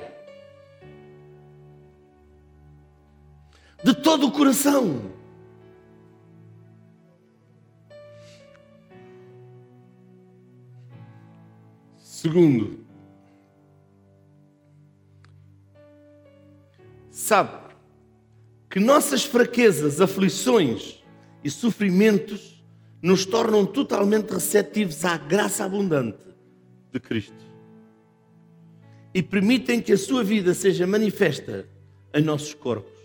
de 3.84 3.94
todo 3.94 4.28
o 4.28 4.32
coração. 4.32 5.12
Segundo, 11.98 12.87
sabe 17.28 17.76
que 18.70 18.80
nossas 18.80 19.26
fraquezas, 19.26 20.00
aflições 20.00 21.04
e 21.44 21.52
sofrimentos 21.52 22.64
nos 23.02 23.26
tornam 23.26 23.66
totalmente 23.66 24.32
receptivos 24.32 25.04
à 25.04 25.18
graça 25.18 25.66
abundante 25.66 26.24
de 26.90 27.00
Cristo 27.02 27.46
e 29.14 29.22
permitem 29.22 29.82
que 29.82 29.92
a 29.92 29.98
sua 29.98 30.24
vida 30.24 30.54
seja 30.54 30.88
manifesta 30.88 31.68
em 32.14 32.24
nossos 32.24 32.54
corpos. 32.54 32.98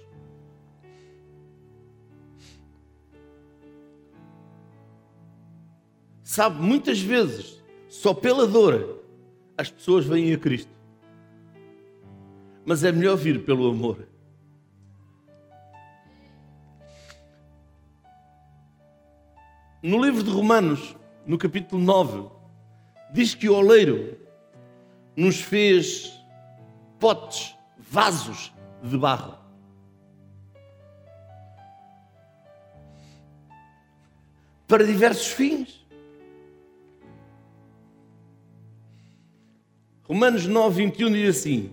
Sabe, 6.22 6.62
muitas 6.62 7.00
vezes, 7.00 7.61
só 7.88 8.14
pela 8.14 8.46
dor, 8.46 9.02
as 9.58 9.68
pessoas 9.68 10.06
vêm 10.06 10.32
a 10.32 10.38
Cristo. 10.38 10.70
mas 12.64 12.85
é 12.85 12.92
melhor 12.92 13.16
vir 13.16 13.44
pelo 13.44 13.68
amor. 13.68 14.12
No 19.83 20.01
livro 20.01 20.23
de 20.23 20.31
Romanos, 20.31 20.95
no 21.27 21.37
capítulo 21.37 21.83
9, 21.83 22.31
diz 23.12 23.35
que 23.35 23.49
o 23.49 23.55
oleiro 23.57 24.16
nos 25.16 25.40
fez 25.40 26.12
potes, 27.01 27.57
vasos 27.77 28.53
de 28.81 28.97
barro. 28.97 29.37
Para 34.68 34.87
diversos 34.87 35.27
fins. 35.27 35.85
Romanos 40.05 40.47
9, 40.47 40.77
21 40.85 41.12
diz 41.12 41.38
assim: 41.38 41.73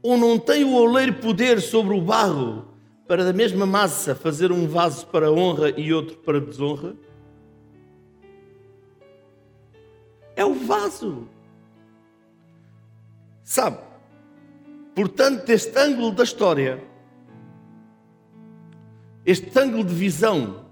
Ou 0.00 0.16
não 0.16 0.38
tem 0.38 0.62
o 0.62 0.74
oleiro 0.74 1.14
poder 1.14 1.60
sobre 1.60 1.94
o 1.94 2.00
barro 2.00 2.68
para 3.08 3.24
da 3.24 3.32
mesma 3.32 3.66
massa 3.66 4.14
fazer 4.14 4.52
um 4.52 4.68
vaso 4.68 5.04
para 5.08 5.32
honra 5.32 5.70
e 5.70 5.92
outro 5.92 6.16
para 6.18 6.40
desonra? 6.40 6.94
É 10.40 10.44
o 10.46 10.54
vaso. 10.54 11.28
Sabe? 13.44 13.78
Portanto, 14.94 15.50
este 15.50 15.78
ângulo 15.78 16.12
da 16.12 16.24
história, 16.24 16.82
este 19.26 19.50
ângulo 19.58 19.84
de 19.84 19.94
visão, 19.94 20.64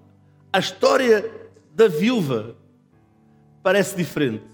a 0.50 0.58
história 0.58 1.22
da 1.74 1.86
viúva 1.86 2.56
parece 3.62 3.94
diferente. 3.94 4.46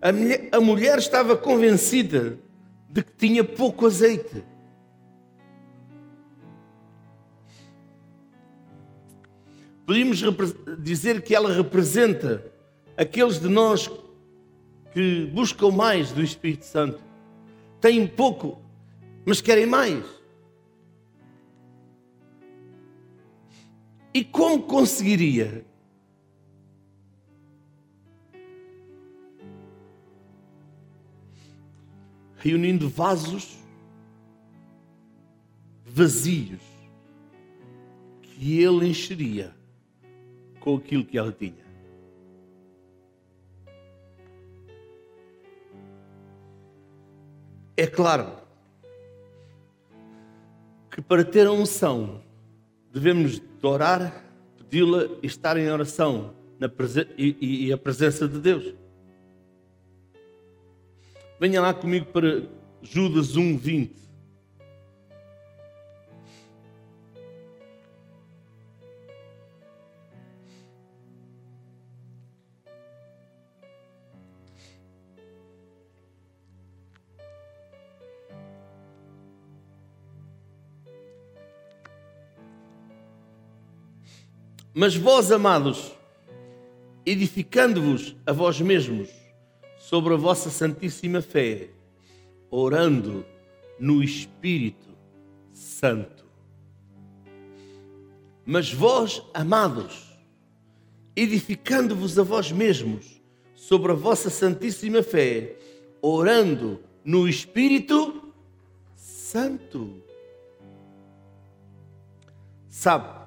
A 0.00 0.10
mulher, 0.10 0.48
a 0.50 0.60
mulher 0.60 0.98
estava 0.98 1.36
convencida 1.36 2.36
de 2.90 3.04
que 3.04 3.12
tinha 3.12 3.44
pouco 3.44 3.86
azeite. 3.86 4.44
Podíamos 9.86 10.20
dizer 10.80 11.22
que 11.22 11.32
ela 11.32 11.54
representa 11.54 12.50
aqueles 12.96 13.38
de 13.38 13.48
nós 13.48 13.90
que 14.92 15.26
buscam 15.26 15.70
mais 15.70 16.12
do 16.12 16.22
Espírito 16.22 16.64
Santo. 16.64 17.00
Têm 17.80 18.06
pouco, 18.06 18.60
mas 19.24 19.40
querem 19.40 19.66
mais. 19.66 20.04
E 24.14 24.22
como 24.22 24.62
conseguiria? 24.62 25.64
Reunindo 32.36 32.88
vasos 32.88 33.56
vazios 35.84 36.62
que 38.22 38.58
ele 38.58 38.88
encheria 38.88 39.54
com 40.58 40.76
aquilo 40.76 41.04
que 41.04 41.16
ela 41.16 41.32
tinha. 41.32 41.71
É 47.76 47.86
claro 47.86 48.26
que 50.90 51.00
para 51.00 51.24
ter 51.24 51.46
a 51.46 51.52
unção 51.52 52.22
devemos 52.92 53.40
orar, 53.62 54.24
pedi-la 54.58 55.04
e 55.22 55.26
estar 55.26 55.56
em 55.56 55.70
oração 55.70 56.34
na 56.58 56.70
e, 57.16 57.36
e, 57.40 57.66
e 57.66 57.72
a 57.72 57.78
presença 57.78 58.28
de 58.28 58.38
Deus. 58.38 58.74
Venha 61.40 61.60
lá 61.60 61.72
comigo 61.72 62.06
para 62.06 62.42
Judas 62.82 63.36
1, 63.36 63.56
20. 63.56 64.11
Mas 84.74 84.96
vós, 84.96 85.30
amados, 85.30 85.92
edificando-vos 87.04 88.16
a 88.24 88.32
vós 88.32 88.58
mesmos 88.60 89.10
sobre 89.78 90.14
a 90.14 90.16
vossa 90.16 90.48
santíssima 90.48 91.20
fé, 91.20 91.68
orando 92.50 93.26
no 93.78 94.02
Espírito 94.02 94.96
Santo. 95.52 96.24
Mas 98.46 98.72
vós, 98.72 99.22
amados, 99.34 100.18
edificando-vos 101.14 102.18
a 102.18 102.22
vós 102.22 102.50
mesmos 102.50 103.20
sobre 103.54 103.92
a 103.92 103.94
vossa 103.94 104.30
santíssima 104.30 105.02
fé, 105.02 105.54
orando 106.00 106.80
no 107.04 107.28
Espírito 107.28 108.32
Santo. 108.96 110.02
Sabe, 112.68 113.21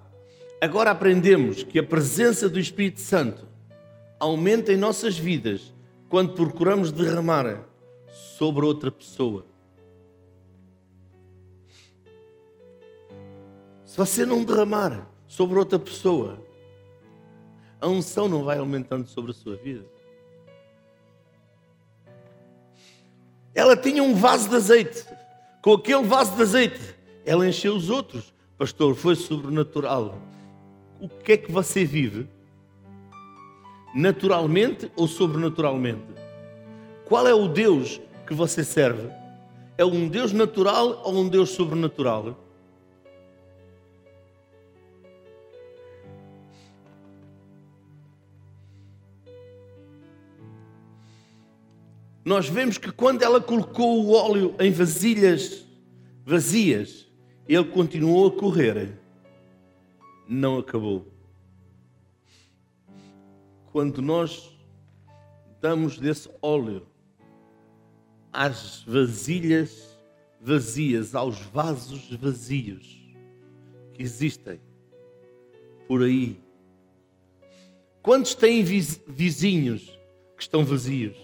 Agora 0.66 0.90
aprendemos 0.90 1.62
que 1.62 1.78
a 1.78 1.84
presença 1.84 2.50
do 2.50 2.60
Espírito 2.60 3.00
Santo 3.00 3.48
aumenta 4.20 4.74
em 4.74 4.76
nossas 4.76 5.16
vidas 5.16 5.72
quando 6.10 6.34
procuramos 6.34 6.92
derramar 6.92 7.64
sobre 8.36 8.66
outra 8.66 8.90
pessoa. 8.90 9.46
Se 13.86 13.96
você 13.96 14.26
não 14.26 14.44
derramar 14.44 15.08
sobre 15.28 15.60
outra 15.60 15.78
pessoa, 15.78 16.44
a 17.80 17.88
unção 17.88 18.28
não 18.28 18.44
vai 18.44 18.58
aumentando 18.58 19.08
sobre 19.08 19.30
a 19.30 19.36
sua 19.36 19.58
vida. 19.58 19.86
Ela 23.54 23.78
tinha 23.78 24.02
um 24.02 24.16
vaso 24.16 24.50
de 24.50 24.56
azeite. 24.56 25.06
Com 25.62 25.74
aquele 25.74 26.08
vaso 26.08 26.36
de 26.36 26.42
azeite, 26.42 26.96
ela 27.24 27.48
encheu 27.48 27.76
os 27.76 27.92
outros. 27.92 28.34
Pastor, 28.58 28.96
foi 28.96 29.16
sobrenatural 29.16 30.20
o 31.06 31.10
que 31.24 31.34
é 31.34 31.38
que 31.38 31.52
você 31.52 31.86
vive? 31.86 32.28
Naturalmente 33.94 34.92
ou 34.96 35.08
sobrenaturalmente? 35.08 36.04
Qual 37.06 37.28
é 37.28 37.34
o 37.34 37.48
Deus 37.48 38.02
que 38.26 38.34
você 38.34 38.64
serve? 38.64 39.08
É 39.78 39.86
um 39.86 40.08
Deus 40.08 40.34
natural 40.34 41.04
ou 41.06 41.22
um 41.22 41.30
Deus 41.30 41.52
sobrenatural? 41.52 42.36
Nós 52.24 52.50
vemos 52.50 52.80
que 52.80 52.92
quando 52.92 53.22
ela 53.22 53.40
colocou 53.40 54.04
o 54.04 54.14
óleo 54.14 54.56
em 54.60 54.72
vasilhas 54.72 55.64
vazias, 56.26 57.06
ele 57.48 57.66
continuou 57.66 58.30
a 58.30 58.32
correr 58.32 59.05
não 60.28 60.58
acabou. 60.60 61.08
Quando 63.72 64.02
nós 64.02 64.58
damos 65.62 65.98
desse 65.98 66.30
óleo 66.42 66.88
às 68.32 68.84
vasilhas 68.84 69.96
vazias, 70.46 71.16
aos 71.16 71.40
vasos 71.40 72.14
vazios 72.18 73.04
que 73.94 74.04
existem 74.04 74.60
por 75.88 76.04
aí. 76.04 76.40
Quantos 78.02 78.36
têm 78.36 78.64
vizinhos 78.64 80.00
que 80.38 80.44
estão 80.44 80.64
vazios? 80.64 81.18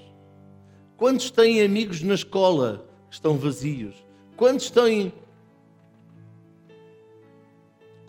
Quantos 0.97 1.30
têm 1.30 1.62
amigos 1.62 2.02
na 2.02 2.16
escola 2.16 2.89
que 3.10 3.16
estão 3.16 3.38
vazios? 3.38 3.95
Quantos 4.36 4.72
têm 4.72 5.14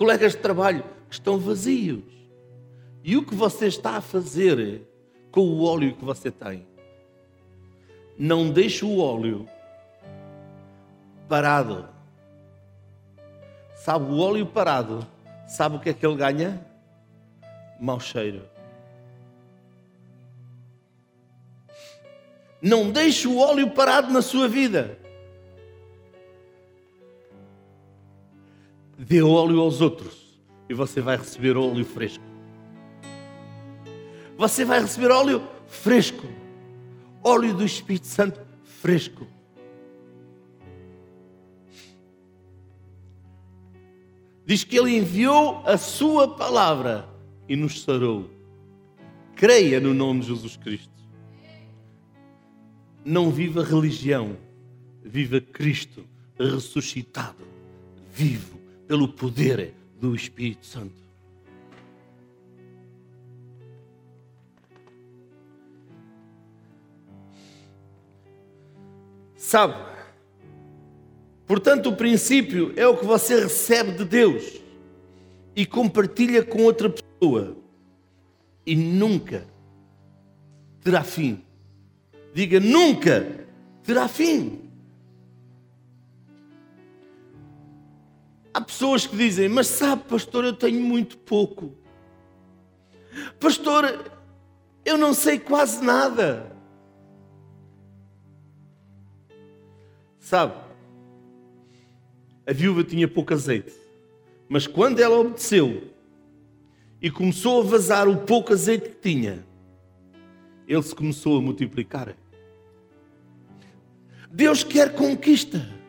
colegas 0.02 0.32
de 0.32 0.38
trabalho 0.38 0.82
que 1.08 1.14
estão 1.14 1.38
vazios. 1.38 2.02
E 3.04 3.16
o 3.16 3.24
que 3.24 3.36
você 3.36 3.68
está 3.68 3.98
a 3.98 4.00
fazer 4.00 4.82
com 5.30 5.42
o 5.42 5.62
óleo 5.62 5.94
que 5.94 6.04
você 6.04 6.28
tem? 6.28 6.66
Não 8.18 8.50
deixe 8.50 8.84
o 8.84 8.98
óleo 8.98 9.48
parado. 11.28 11.88
Sabe, 13.76 14.10
o 14.12 14.18
óleo 14.18 14.44
parado, 14.44 15.06
sabe 15.46 15.76
o 15.76 15.78
que 15.78 15.90
é 15.90 15.94
que 15.94 16.04
ele 16.04 16.16
ganha? 16.16 16.66
Mau 17.80 18.00
cheiro. 18.00 18.42
Não 22.60 22.90
deixe 22.90 23.28
o 23.28 23.38
óleo 23.38 23.70
parado 23.70 24.12
na 24.12 24.20
sua 24.20 24.48
vida. 24.48 24.98
dê 29.02 29.20
óleo 29.20 29.60
aos 29.60 29.80
outros 29.80 30.40
e 30.68 30.74
você 30.74 31.00
vai 31.00 31.16
receber 31.16 31.56
óleo 31.56 31.84
fresco. 31.84 32.24
Você 34.36 34.64
vai 34.64 34.80
receber 34.80 35.10
óleo 35.10 35.42
fresco, 35.66 36.26
óleo 37.22 37.52
do 37.54 37.64
Espírito 37.64 38.06
Santo 38.06 38.40
fresco. 38.64 39.26
Diz 44.46 44.64
que 44.64 44.76
ele 44.76 44.96
enviou 44.96 45.62
a 45.66 45.76
sua 45.76 46.28
palavra 46.28 47.08
e 47.48 47.56
nos 47.56 47.82
sarou. 47.82 48.30
Creia 49.34 49.80
no 49.80 49.92
nome 49.92 50.20
de 50.20 50.28
Jesus 50.28 50.56
Cristo. 50.56 50.90
Não 53.04 53.30
viva 53.30 53.64
religião, 53.64 54.36
viva 55.02 55.40
Cristo 55.40 56.04
ressuscitado, 56.38 57.44
vivo 58.12 58.61
pelo 58.92 59.08
poder 59.08 59.72
do 59.98 60.14
Espírito 60.14 60.66
Santo. 60.66 60.92
Sabe? 69.34 69.82
Portanto, 71.46 71.88
o 71.88 71.96
princípio 71.96 72.74
é 72.76 72.86
o 72.86 72.98
que 72.98 73.06
você 73.06 73.40
recebe 73.40 73.92
de 73.92 74.04
Deus 74.04 74.60
e 75.56 75.64
compartilha 75.64 76.44
com 76.44 76.64
outra 76.64 76.90
pessoa 76.90 77.56
e 78.66 78.76
nunca 78.76 79.46
terá 80.82 81.02
fim. 81.02 81.42
Diga 82.34 82.60
nunca 82.60 83.46
terá 83.82 84.06
fim. 84.06 84.61
Há 88.54 88.60
pessoas 88.60 89.06
que 89.06 89.16
dizem, 89.16 89.48
mas 89.48 89.66
sabe, 89.66 90.04
pastor, 90.04 90.44
eu 90.44 90.52
tenho 90.52 90.80
muito 90.80 91.16
pouco. 91.16 91.74
Pastor, 93.40 94.10
eu 94.84 94.98
não 94.98 95.14
sei 95.14 95.38
quase 95.38 95.82
nada. 95.82 96.52
Sabe, 100.18 100.54
a 102.46 102.52
viúva 102.52 102.84
tinha 102.84 103.08
pouco 103.08 103.34
azeite, 103.34 103.72
mas 104.48 104.66
quando 104.66 105.00
ela 105.00 105.18
obedeceu 105.18 105.90
e 107.00 107.10
começou 107.10 107.60
a 107.60 107.64
vazar 107.64 108.08
o 108.08 108.18
pouco 108.18 108.52
azeite 108.52 108.90
que 108.90 108.94
tinha, 108.96 109.44
ele 110.66 110.82
se 110.82 110.94
começou 110.94 111.38
a 111.38 111.42
multiplicar. 111.42 112.16
Deus 114.30 114.64
quer 114.64 114.94
conquista. 114.94 115.81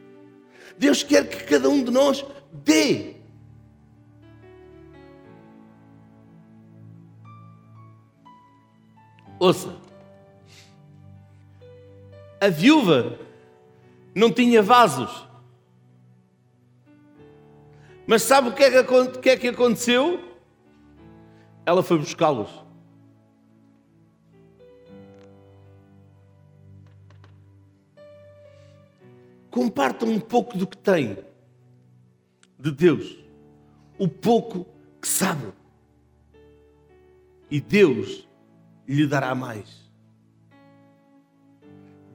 Deus 0.77 1.03
quer 1.03 1.27
que 1.27 1.43
cada 1.43 1.69
um 1.69 1.83
de 1.83 1.91
nós 1.91 2.25
dê. 2.51 3.15
Ouça, 9.39 9.75
a 12.39 12.49
viúva 12.49 13.19
não 14.15 14.31
tinha 14.31 14.61
vasos. 14.61 15.27
Mas 18.05 18.21
sabe 18.21 18.49
o 18.49 18.53
que 18.53 18.63
é 18.63 19.37
que, 19.39 19.47
é 19.47 19.49
aconteceu? 19.49 20.21
Ela 21.65 21.81
foi 21.81 21.97
buscá-los. 21.97 22.49
Compartam 29.53 30.09
um 30.09 30.19
pouco 30.19 30.57
do 30.57 30.65
que 30.65 30.75
tem 30.75 31.15
de 32.57 32.71
Deus, 32.71 33.15
o 33.99 34.07
pouco 34.07 34.65
que 34.99 35.07
sabe, 35.07 35.53
e 37.51 37.61
Deus 37.61 38.27
lhe 38.87 39.05
dará 39.05 39.35
mais. 39.35 39.87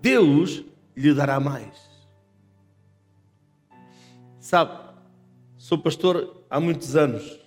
Deus 0.03 0.65
lhe 0.97 1.15
dará 1.15 1.39
mais. 1.39 1.89
Sabe, 4.41 4.77
sou 5.57 5.79
pastor 5.79 6.45
há 6.51 6.59
muitos 6.59 6.97
anos. 6.97 7.39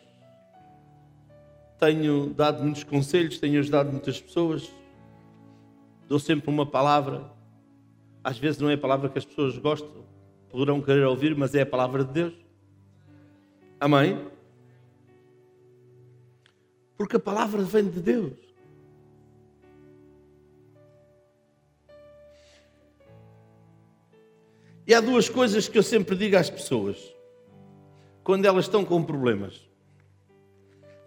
Tenho 1.78 2.34
dado 2.34 2.64
muitos 2.64 2.86
conselhos, 2.86 3.39
tenho 3.39 3.60
ajudado 3.60 3.92
muitas 3.92 4.22
pessoas. 4.22 4.72
Dou 6.08 6.18
sempre 6.18 6.50
uma 6.50 6.66
palavra. 6.66 7.41
Às 8.24 8.38
vezes 8.38 8.62
não 8.62 8.70
é 8.70 8.76
a 8.76 8.78
palavra 8.78 9.10
que 9.10 9.18
as 9.18 9.26
pessoas 9.26 9.58
gostam, 9.58 10.06
poderão 10.50 10.82
querer 10.82 11.06
ouvir, 11.06 11.36
mas 11.36 11.56
é 11.56 11.62
a 11.62 11.66
palavra 11.66 12.04
de 12.04 12.14
Deus. 12.14 12.34
Amém? 13.80 14.28
Porque 16.96 17.16
a 17.16 17.20
palavra 17.20 17.64
vem 17.64 17.90
de 17.90 18.00
Deus. 18.00 18.38
E 24.86 24.94
há 24.94 25.02
duas 25.02 25.30
coisas 25.30 25.68
que 25.68 25.78
eu 25.78 25.84
sempre 25.84 26.16
digo 26.16 26.36
às 26.36 26.50
pessoas 26.50 27.16
quando 28.24 28.46
elas 28.46 28.66
estão 28.66 28.86
com 28.86 29.04
problemas. 29.04 29.68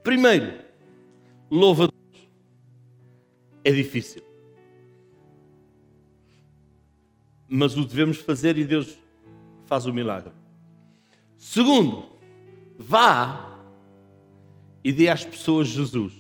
Primeiro, 0.03 0.59
louva 1.51 1.89
Deus. 1.89 2.29
É 3.63 3.71
difícil. 3.71 4.23
Mas 7.57 7.77
o 7.77 7.85
devemos 7.85 8.17
fazer 8.17 8.59
e 8.59 8.65
Deus 8.65 8.99
faz 9.65 9.87
o 9.87 9.95
milagre. 9.95 10.33
Segundo, 11.39 12.05
vá 12.77 13.61
e 14.83 14.91
dê 14.91 15.09
às 15.09 15.25
pessoas 15.25 15.69
Jesus. 15.69 16.15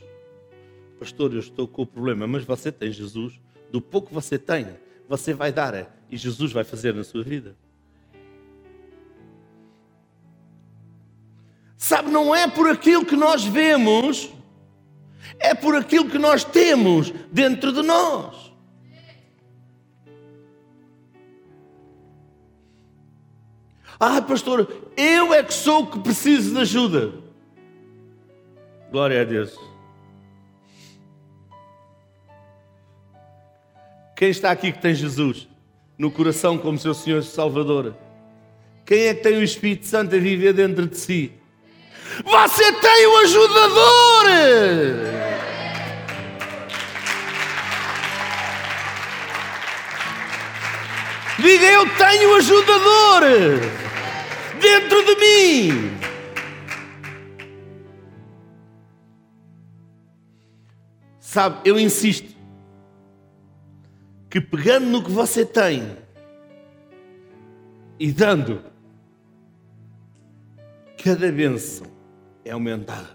Pastor, 0.96 1.32
eu 1.32 1.40
estou 1.40 1.66
com 1.66 1.82
o 1.82 1.86
problema, 1.86 2.24
mas 2.24 2.44
você 2.44 2.70
tem 2.70 2.92
Jesus. 2.92 3.40
Do 3.72 3.80
pouco 3.80 4.10
que 4.10 4.14
você 4.14 4.38
tem, 4.38 4.78
você 5.08 5.34
vai 5.34 5.50
dar 5.50 5.92
e 6.08 6.16
Jesus 6.16 6.52
vai 6.52 6.62
fazer 6.62 6.94
na 6.94 7.02
sua 7.02 7.24
vida. 7.24 7.56
Sabe, 11.76 12.12
não 12.12 12.32
é 12.32 12.46
por 12.46 12.70
aquilo 12.70 13.04
que 13.04 13.16
nós 13.16 13.44
vemos, 13.44 14.30
é 15.40 15.52
por 15.52 15.74
aquilo 15.74 16.08
que 16.08 16.18
nós 16.18 16.44
temos 16.44 17.12
dentro 17.32 17.72
de 17.72 17.82
nós. 17.82 18.53
Ah, 24.06 24.20
pastor, 24.20 24.68
eu 24.98 25.32
é 25.32 25.42
que 25.42 25.54
sou 25.54 25.84
o 25.84 25.86
que 25.86 25.98
preciso 25.98 26.52
de 26.52 26.60
ajuda. 26.60 27.14
Glória 28.90 29.22
a 29.22 29.24
Deus. 29.24 29.58
Quem 34.14 34.28
está 34.28 34.50
aqui 34.50 34.72
que 34.72 34.78
tem 34.78 34.94
Jesus 34.94 35.48
no 35.96 36.10
coração 36.10 36.58
como 36.58 36.78
seu 36.78 36.92
Senhor 36.92 37.20
e 37.20 37.22
Salvador? 37.22 37.94
Quem 38.84 39.06
é 39.06 39.14
que 39.14 39.22
tem 39.22 39.38
o 39.38 39.42
Espírito 39.42 39.86
Santo 39.86 40.14
a 40.14 40.18
viver 40.18 40.52
dentro 40.52 40.86
de 40.86 40.98
si? 40.98 41.32
Você 42.26 42.72
tem 42.72 43.06
o 43.06 43.16
ajudador! 43.20 44.24
Diga, 51.38 51.64
eu 51.64 51.88
tenho 51.96 52.32
o 52.32 52.36
ajudador 52.36 53.83
dentro 54.64 55.04
de 55.04 55.14
mim. 55.16 55.90
Sabe, 61.20 61.68
eu 61.68 61.78
insisto 61.78 62.34
que 64.30 64.40
pegando 64.40 64.86
no 64.86 65.04
que 65.04 65.10
você 65.10 65.44
tem 65.44 65.96
e 67.98 68.10
dando, 68.10 68.64
cada 71.02 71.30
bênção 71.30 71.86
é 72.44 72.52
aumentada. 72.52 73.10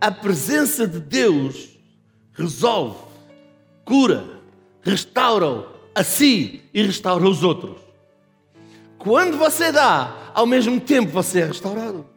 A 0.00 0.12
presença 0.12 0.86
de 0.86 1.00
Deus 1.00 1.76
resolve, 2.32 2.98
cura, 3.84 4.24
restaura 4.82 5.66
a 5.94 6.04
si 6.04 6.62
e 6.72 6.82
restaura 6.82 7.28
os 7.28 7.42
outros. 7.42 7.83
Quando 9.04 9.36
você 9.36 9.70
dá, 9.70 10.30
ao 10.32 10.46
mesmo 10.46 10.80
tempo 10.80 11.12
você 11.12 11.42
é 11.42 11.44
restaurado. 11.44 12.13